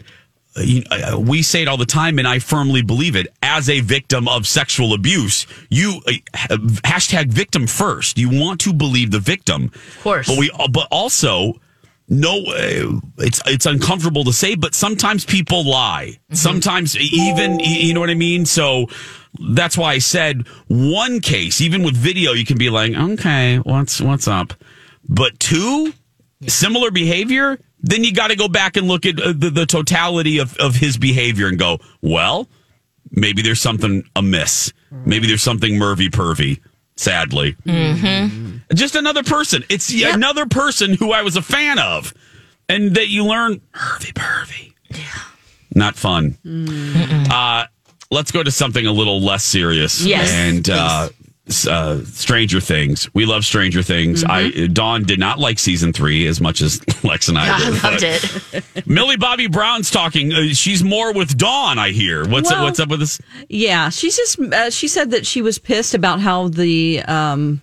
[0.58, 3.28] you uh, we say it all the time, and I firmly believe it.
[3.43, 8.17] As a victim of sexual abuse, you uh, hashtag victim first.
[8.17, 10.28] You want to believe the victim, of course.
[10.28, 11.54] But we, but also,
[12.10, 16.19] no, uh, it's it's uncomfortable to say, but sometimes people lie.
[16.34, 18.45] Sometimes even you know what I mean.
[18.45, 18.88] So
[19.38, 24.02] that's why I said one case, even with video, you can be like, okay, what's
[24.02, 24.54] what's up,
[25.08, 25.94] but two
[26.48, 30.39] similar behavior, then you got to go back and look at uh, the, the totality
[30.39, 32.48] of, of his behavior and go, well,
[33.12, 34.74] maybe there's something amiss.
[34.92, 36.62] Maybe there's something mervy pervy,
[36.96, 37.56] sadly.
[37.63, 38.58] Mm-hmm.
[38.74, 39.63] Just another person.
[39.70, 42.13] It's another person who I was a fan of.
[42.68, 44.74] And that you learn mervy pervy.
[44.89, 45.22] Yeah.
[45.76, 46.38] Not fun.
[47.32, 47.65] Uh,
[48.12, 50.04] let's go to something a little less serious.
[50.04, 51.10] Yes, And uh,
[51.67, 53.10] uh, Stranger Things.
[53.13, 54.24] We love Stranger Things.
[54.24, 57.56] I Dawn did not like season three as much as Lex and I.
[57.56, 58.04] I did, loved
[58.78, 58.88] it.
[58.88, 60.32] Millie Bobby Brown's talking.
[60.34, 61.80] Uh, she's more with Dawn.
[61.80, 62.28] I hear.
[62.28, 63.19] What's Well- what's up with this?
[63.48, 67.62] Yeah, she's just uh, she said that she was pissed about how the um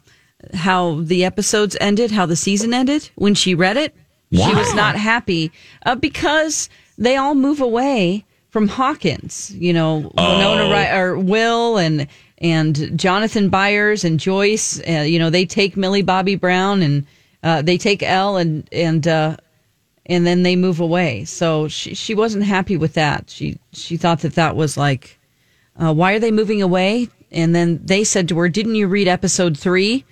[0.54, 3.94] how the episodes ended, how the season ended when she read it.
[4.32, 5.52] She was not happy
[5.86, 8.24] uh, because they all move away
[8.56, 9.52] from Hawkins.
[9.54, 10.70] You know, Winona Oh.
[10.70, 12.06] Ry- or Will and
[12.38, 14.80] and Jonathan Byers and Joyce.
[14.88, 17.06] Uh, you know, they take Millie Bobby Brown and
[17.42, 19.36] uh, they take El and and uh,
[20.06, 21.26] and then they move away.
[21.26, 23.28] So she she wasn't happy with that.
[23.28, 25.18] She she thought that that was like,
[25.78, 27.08] uh, why are they moving away?
[27.30, 30.06] And then they said to her, "Didn't you read episode three?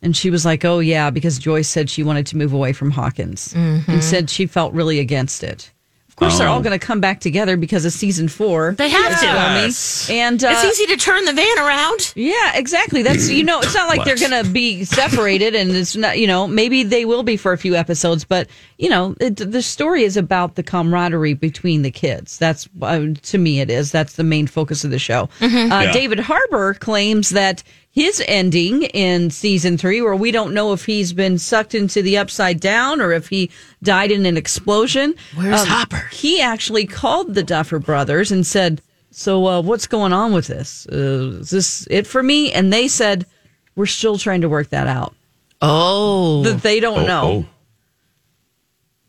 [0.00, 2.92] And she was like, "Oh yeah," because Joyce said she wanted to move away from
[2.92, 5.70] Hawkins and said she felt really against it.
[6.10, 6.52] Of course, they're Oh.
[6.52, 8.74] all going to come back together because of season four.
[8.76, 9.26] They have to.
[9.26, 10.10] Yes.
[10.10, 12.12] And uh, it's easy to turn the van around.
[12.16, 13.02] yeah, exactly.
[13.02, 16.26] That's you know, it's not like they're going to be separated, and it's not you
[16.26, 20.02] know maybe they will be for a few episodes, but you know it, the story
[20.02, 22.36] is about the camaraderie between the kids.
[22.38, 23.92] That's uh, to me it is.
[23.92, 25.28] That's the main focus of the show.
[25.40, 25.92] Uh, Yeah.
[25.92, 31.12] David Harbour claims that his ending in season three, where we don't know if he's
[31.12, 33.50] been sucked into the upside down or if he
[33.82, 35.14] died in an explosion.
[35.34, 36.08] Where's um, Hopper?
[36.12, 40.86] He actually called the Duffer Brothers and said, "So uh, what's going on with this?
[40.90, 43.26] Uh, is this it for me?" And they said,
[43.74, 45.14] "We're still trying to work that out.
[45.62, 47.22] Oh, That they don't Oh, know.
[47.24, 47.46] oh.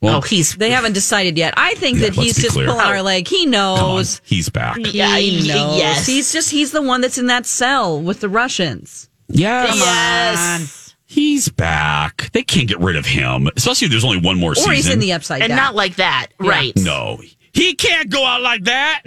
[0.02, 1.54] Well, oh, he's They haven't decided yet.
[1.58, 2.66] I think Yeah, that he's just clear.
[2.68, 3.28] pulling our leg.
[3.28, 4.20] He knows.
[4.26, 4.78] he's back.
[4.80, 5.78] Yeah, he knows.
[5.78, 6.08] yes.
[6.08, 9.10] He's just he's the one that's in that cell with the Russians.
[9.28, 9.76] Yes.
[9.78, 12.30] yes, He's back.
[12.32, 14.72] They can't get rid of him, especially if there's only one more Or season.
[14.74, 15.58] he's in the upside and down.
[15.60, 16.74] And not like that, right?
[16.78, 17.22] no,
[17.54, 19.02] he can't go out like that.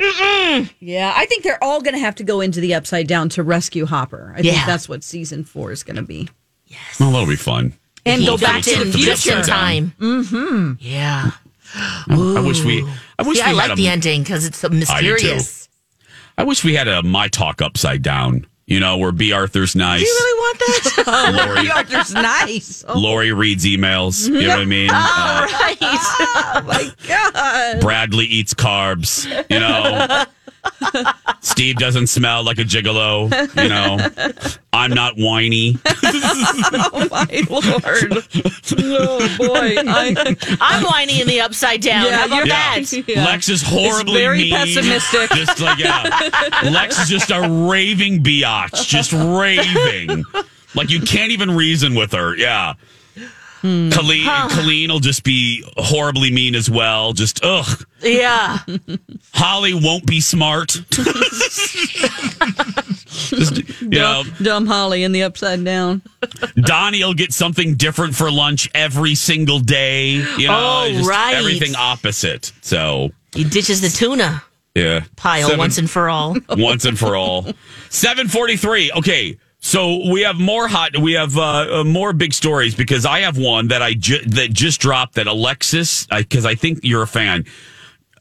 [0.81, 3.43] Yeah, I think they're all going to have to go into the upside down to
[3.43, 4.33] rescue Hopper.
[4.37, 6.29] I think that's what season four is going to be.
[6.67, 7.01] Yes.
[7.01, 7.73] Well, that'll be fun.
[8.07, 9.95] And go back to the just in time.
[9.99, 10.73] Mm-hmm.
[10.81, 11.31] Yeah.
[11.75, 12.87] I wish we.
[13.19, 14.79] I wish Yeah, I we like had the ending because it's so do too.
[14.81, 15.69] mysterious.
[16.37, 18.47] I wish we had a my talk upside down.
[18.67, 19.31] You know, where B.
[19.33, 20.01] Arthur's nice.
[20.01, 21.45] Do you really want that?
[21.55, 22.83] Lori, Arthur's nice.
[22.89, 24.27] Oh, Lori reads emails.
[24.27, 24.89] You know what I mean?
[24.91, 25.77] Uh, right.
[25.81, 27.81] oh my god!
[27.83, 29.27] Bradley eats carbs.
[29.51, 30.25] You know,
[31.41, 33.31] Steve doesn't smell like a gigolo.
[33.63, 33.99] You know,
[34.73, 35.77] I'm not whiny.
[35.87, 38.25] Oh my lord!
[38.79, 39.75] Oh boy!
[39.79, 42.07] I, I'm whiny in the upside down.
[42.07, 42.81] Yeah, How about you're- that?
[43.07, 43.25] Yeah.
[43.25, 44.55] Lex is horribly very mean.
[44.55, 45.31] pessimistic.
[45.31, 46.03] Just like yeah,
[46.65, 50.25] Lex is just a raving biatch, just raving.
[50.75, 52.37] Like you can't even reason with her.
[52.37, 52.75] Yeah.
[53.65, 53.89] Hmm.
[53.89, 57.15] Colleen, Colleen will just be horribly mean as well.
[57.15, 57.87] Just ugh.
[58.03, 58.59] Yeah.
[59.33, 60.69] Holly won't be smart.
[63.09, 66.03] just, you know, Dumb Holly in the upside down.
[66.57, 70.11] Donnie will get something different for lunch every single day.
[70.37, 71.35] You know, Oh, just right.
[71.35, 72.53] everything opposite.
[72.61, 74.43] So He ditches the tuna
[74.75, 76.37] yeah, pile Seven- once and for all.
[76.51, 77.45] once and for all.
[77.91, 78.93] 743.
[78.93, 79.39] Okay.
[79.67, 83.39] So we have more hot, we have uh, uh, more big stories because I have
[83.39, 87.47] one that I ju- that just dropped that Alexis, because I think you're a fan.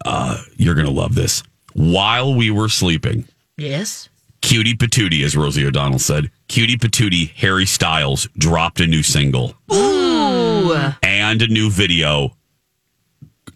[0.05, 1.43] Uh, you're going to love this.
[1.73, 3.25] While we were sleeping,
[3.57, 4.07] Yes.
[4.41, 10.73] Cutie Patootie, as Rosie O'Donnell said, Cutie Patootie, Harry Styles dropped a new single Ooh.
[11.03, 12.37] and a new video.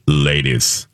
[0.07, 0.87] Ladies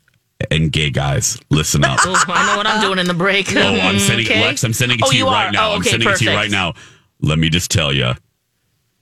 [0.50, 1.98] and gay guys, listen up.
[2.02, 3.54] Oh, I know what I'm doing in the break.
[3.56, 4.40] Oh, I'm sending Okay.
[4.42, 4.64] Lex.
[4.64, 5.70] I'm sending it Oh, to you, you right now.
[5.70, 6.74] Oh, I'm okay, sending it to you right now.
[7.20, 8.12] Let me just tell you,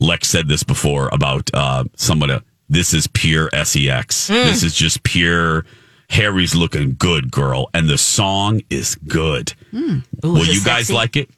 [0.00, 2.38] Lex said this before about uh, somebody.
[2.68, 4.28] This is pure sex.
[4.28, 4.35] Hmm.
[4.35, 5.64] This is just pure.
[6.11, 9.55] Harry's looking good, girl, and the song is good.
[9.74, 10.92] Ooh, Will you guys sexy?
[10.92, 11.31] like it?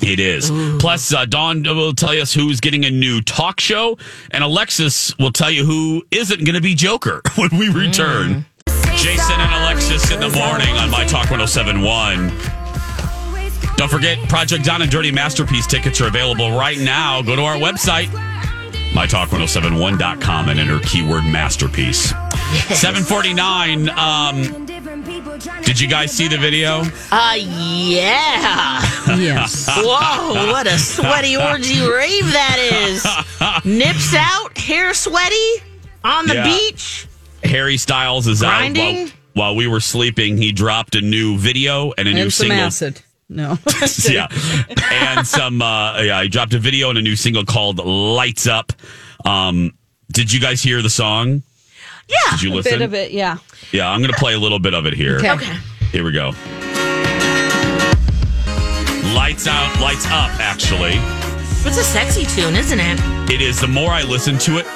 [0.00, 0.50] It is.
[0.78, 3.98] Plus, uh, Dawn will tell us who's getting a new talk show,
[4.30, 8.46] and Alexis will tell you who isn't going to be Joker when we return.
[8.96, 12.28] Jason and Alexis in the morning on My Talk 1071.
[13.76, 17.22] Don't forget, Project Don and Dirty Masterpiece tickets are available right now.
[17.22, 18.08] Go to our website,
[18.92, 22.10] mytalk1071.com, and enter keyword masterpiece.
[22.68, 23.88] 749.
[23.90, 24.66] Um,
[25.62, 26.82] did you guys see the video?
[27.10, 28.82] Uh, yeah.
[29.16, 29.66] Yes.
[29.70, 33.04] Whoa, what a sweaty orgy rave that is.
[33.64, 35.62] Nips out, hair sweaty,
[36.04, 36.44] on the Yeah.
[36.44, 37.06] beach.
[37.44, 39.04] Harry Styles is Grinding?
[39.04, 39.08] out.
[39.34, 42.66] While, while we were sleeping, he dropped a new video and a new some single.
[42.66, 43.00] acid.
[43.28, 43.58] No.
[44.08, 44.26] yeah,
[44.90, 45.62] and some.
[45.62, 48.72] Uh, yeah, he dropped a video and a new single called "Lights Up."
[49.24, 49.72] Um,
[50.10, 51.42] did you guys hear the song?
[52.08, 52.30] Yeah.
[52.32, 52.74] Did you listen?
[52.74, 53.38] A bit of it, yeah.
[53.70, 55.18] Yeah, I'm going to play a little bit of it here.
[55.18, 55.30] Okay.
[55.30, 55.56] Okay.
[55.92, 56.32] Here we go.
[59.14, 60.94] Lights out, lights up, actually.
[61.62, 62.98] It's a sexy tune, isn't it?
[63.30, 63.60] It is.
[63.60, 64.66] The more I listen to it,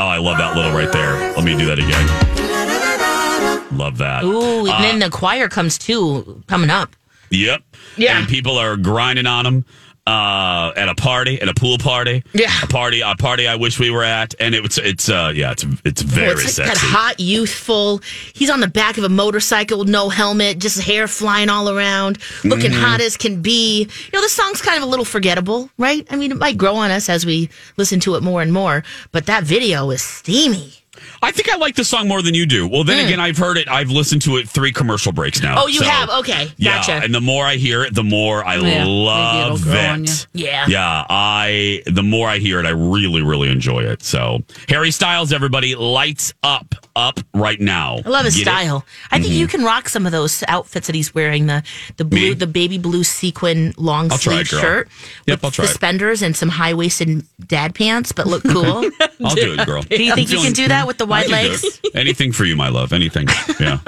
[0.00, 1.12] oh, I love that little right there.
[1.36, 3.76] Let me do that again.
[3.76, 4.24] Love that.
[4.24, 6.94] Ooh, and Uh, then the choir comes too, coming up.
[7.30, 7.62] Yep.
[7.96, 8.18] Yeah.
[8.18, 9.64] And people are grinding on them
[10.06, 12.22] uh, at a party, at a pool party.
[12.32, 12.50] Yeah.
[12.62, 15.52] A party, a party I wish we were at, and it was it's uh yeah
[15.52, 16.72] it's it's very Oh, it's like sexy.
[16.72, 18.00] that hot, youthful.
[18.34, 22.18] He's on the back of a motorcycle with no helmet, just hair flying all around,
[22.44, 22.80] looking Mhm.
[22.80, 23.80] hot as can be.
[23.82, 26.06] You know, the song's kind of a little forgettable, right?
[26.10, 28.82] I mean, it might grow on us as we listen to it more and more,
[29.12, 30.74] but that video is steamy.
[31.22, 32.66] I think I like the song more than you do.
[32.66, 33.06] Well, then Mm.
[33.06, 33.68] again, I've heard it.
[33.68, 35.62] I've listened to it three commercial breaks now.
[35.62, 36.08] Oh, you so- have?
[36.10, 36.92] Okay, gotcha.
[36.92, 40.26] Yeah, and the more I hear it, the more I Yeah, love it.
[40.32, 40.66] Yeah.
[40.68, 41.04] yeah.
[41.08, 44.02] I the more I hear it, I really, really enjoy it.
[44.02, 48.00] So Harry Styles, everybody, lights up, up right now.
[48.04, 48.44] I love his Get it?
[48.50, 48.84] style.
[49.10, 49.36] I think Mhm.
[49.38, 51.62] you can rock some of those outfits that he's wearing the
[51.96, 54.88] the blue, the baby blue sequin long I'll sleeve shirt
[55.26, 55.68] Yep, with I'll try it.
[55.68, 58.90] suspenders and some high waisted dad pants, but look cool.
[59.24, 59.82] I'll do it, girl.
[59.82, 61.80] Do you think you can do that with the I wide legs?
[61.94, 62.92] Anything for you, my love.
[62.92, 63.28] Anything.
[63.60, 63.78] Yeah.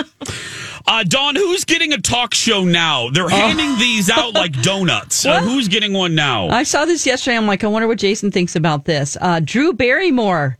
[0.86, 3.10] Uh, Dawn, who's getting a talk show now?
[3.10, 5.26] They're handing these out like donuts.
[5.26, 6.48] Uh, who's getting one now?
[6.48, 7.36] I saw this yesterday.
[7.36, 9.16] I'm like, I wonder what Jason thinks about this.
[9.20, 10.58] Uh, Drew Barrymore.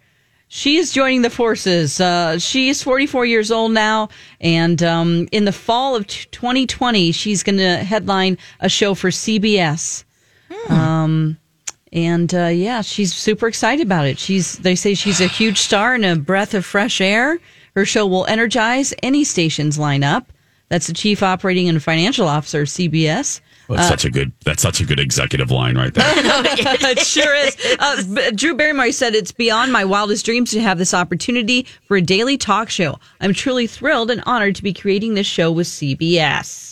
[0.49, 1.99] She is joining the forces.
[2.01, 4.11] Uh, she's 44 years old now.
[4.41, 9.09] And um, in the fall of t- 2020, she's going to headline a show for
[9.11, 10.05] CBS.
[10.69, 11.39] Um,
[11.93, 14.19] and uh, yeah, she's super excited about it.
[14.19, 17.39] She's they say she's a huge star and a breath of fresh air.
[17.75, 20.27] Her show will energize any station's lineup.
[20.69, 23.41] That's the chief operating and financial officer of CBS.
[23.69, 24.33] Well, that's Uh, such a good.
[24.45, 26.05] That's such a good executive line right there.
[26.17, 27.57] it sure is.
[27.79, 32.01] Uh, Drew Barrymore said, It's beyond my wildest dreams to have this opportunity for a
[32.03, 32.99] daily talk show.
[33.21, 36.72] I'm truly thrilled and honored to be creating this show with CBS.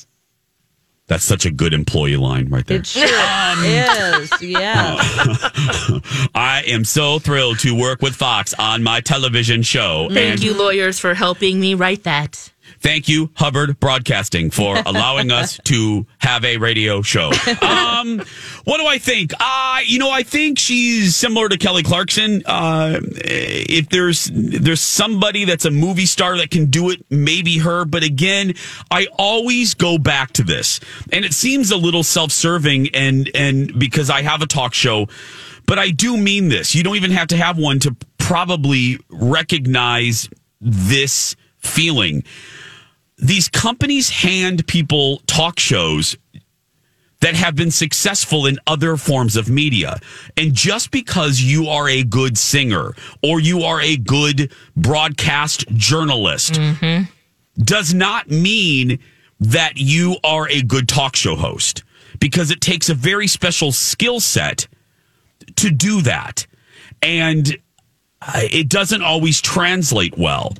[1.10, 2.78] That's such a good employee line right there.
[2.78, 4.30] It sure is.
[4.40, 4.94] Yeah.
[6.36, 10.06] I am so thrilled to work with Fox on my television show.
[10.12, 12.52] Thank and you, lawyers, for helping me write that.
[12.80, 17.30] Thank you, Hubbard Broadcasting, for allowing us to have a radio show.
[17.60, 18.22] Um,
[18.64, 19.32] what do I think?
[19.38, 22.42] Uh, you know, I think she's similar to Kelly Clarkson.
[22.46, 27.84] Uh, if there's there's somebody that's a movie star that can do it, maybe her.
[27.84, 28.54] But again,
[28.90, 30.80] I always go back to this,
[31.12, 35.06] and it seems a little self-serving, and and because I have a talk show.
[35.66, 36.74] But I do mean this.
[36.74, 40.28] You don't even have to have one to probably recognize
[40.60, 42.24] this feeling
[43.20, 46.16] these companies hand people talk shows
[47.20, 49.98] that have been successful in other forms of media.
[50.38, 56.58] And just because you are a good singer or you are a good broadcast journalist
[57.58, 58.98] does not mean
[59.38, 61.84] that you are a good talk show host
[62.20, 64.66] because it takes a very special skill set
[65.56, 66.46] to do that.
[67.02, 67.56] And
[68.22, 70.54] uh, it doesn't always translate well.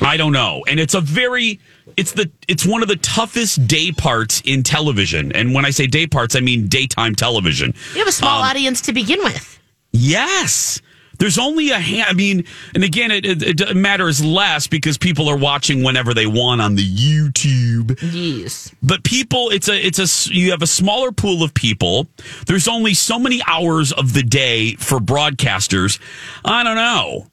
[0.00, 0.64] I don't know.
[0.68, 1.60] And it's a very
[1.96, 5.32] it's the it's one of the toughest day parts in television.
[5.32, 7.74] And when I say day parts, I mean daytime television.
[7.92, 9.58] You have a small Um, audience to begin with.
[9.92, 10.80] Yes.
[11.18, 12.06] There's only a hand.
[12.08, 12.44] I mean,
[12.76, 16.76] and again, it, it, it matters less because people are watching whenever they want on
[16.76, 17.98] the YouTube.
[18.00, 18.72] Yes.
[18.84, 22.06] But people, it's a, it's a, you have a smaller pool of people.
[22.46, 25.98] There's only so many hours of the day for broadcasters.
[26.44, 27.26] I don't know.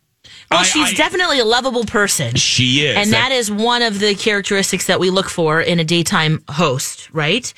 [0.52, 2.36] Well, I- she's I- definitely a lovable person.
[2.36, 2.96] She is.
[2.98, 7.10] And that is one of the characteristics that we look for in a daytime host,
[7.12, 7.52] right?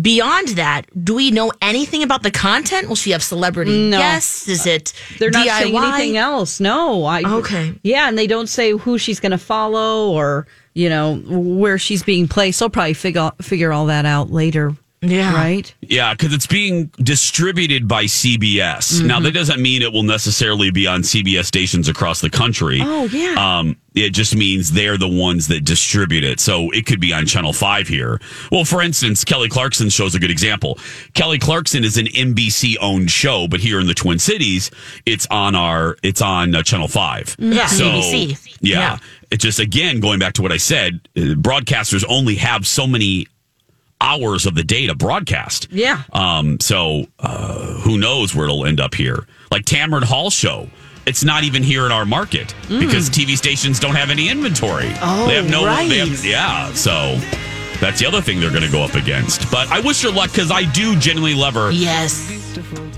[0.00, 2.88] Beyond that, do we know anything about the content?
[2.88, 3.96] Will she have celebrity No.
[3.98, 4.46] guests?
[4.46, 5.58] Is it They're not DIY?
[5.62, 6.60] saying anything else.
[6.60, 7.04] No.
[7.06, 7.72] I, Okay.
[7.82, 12.02] Yeah, and they don't say who she's going to follow or, you know, where she's
[12.02, 12.60] being placed.
[12.60, 14.74] They'll probably figure, figure all that out later.
[15.02, 15.34] Yeah.
[15.34, 15.72] Right?
[15.82, 19.00] Yeah, because it's being distributed by CBS.
[19.00, 19.24] Now, Mhm.
[19.24, 22.80] that doesn't mean it will necessarily be on CBS stations across the country.
[22.82, 23.34] Oh, yeah.
[23.58, 26.40] Um, it just means they're the ones that distribute it.
[26.40, 28.20] So it could be on Channel 5 here.
[28.50, 30.78] Well, for instance, Kelly Clarkson shows a good example.
[31.14, 34.70] Kelly Clarkson is an NBC owned show, but here in the Twin Cities,
[35.04, 37.36] it's on our, it's on uh, Channel 5.
[37.38, 38.38] Yeah, So, ABC.
[38.60, 38.78] Yeah.
[38.78, 38.98] Yeah.
[39.30, 43.26] It's just, again, going back to what I said, uh, broadcasters only have so many
[44.00, 45.68] hours of the day to broadcast.
[45.70, 46.02] Yeah.
[46.12, 49.26] Um, so uh, who knows where it'll end up here?
[49.50, 50.68] Like Tamron Hall show.
[51.06, 52.80] It's not even here in our market Mm.
[52.80, 54.90] because TV stations don't have any inventory.
[55.00, 55.64] Oh, they have no.
[55.64, 55.88] right.
[55.88, 56.72] They have, yeah.
[56.74, 57.16] So
[57.80, 59.48] that's the other thing they're going to go up against.
[59.50, 61.70] But I wish her luck because I do genuinely love her.
[61.70, 62.32] Yes.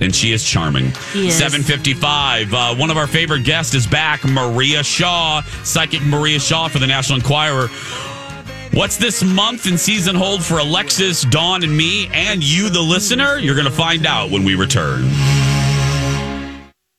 [0.01, 0.93] And she is charming.
[1.13, 2.55] She 755.
[2.55, 6.87] Uh, one of our favorite guests is back, Maria Shaw, psychic Maria Shaw for the
[6.87, 7.69] National Enquirer.
[8.73, 13.39] What's this month and season hold for Alexis, Dawn, and me, and you, the listener?
[13.39, 15.05] You're going to find out when we return.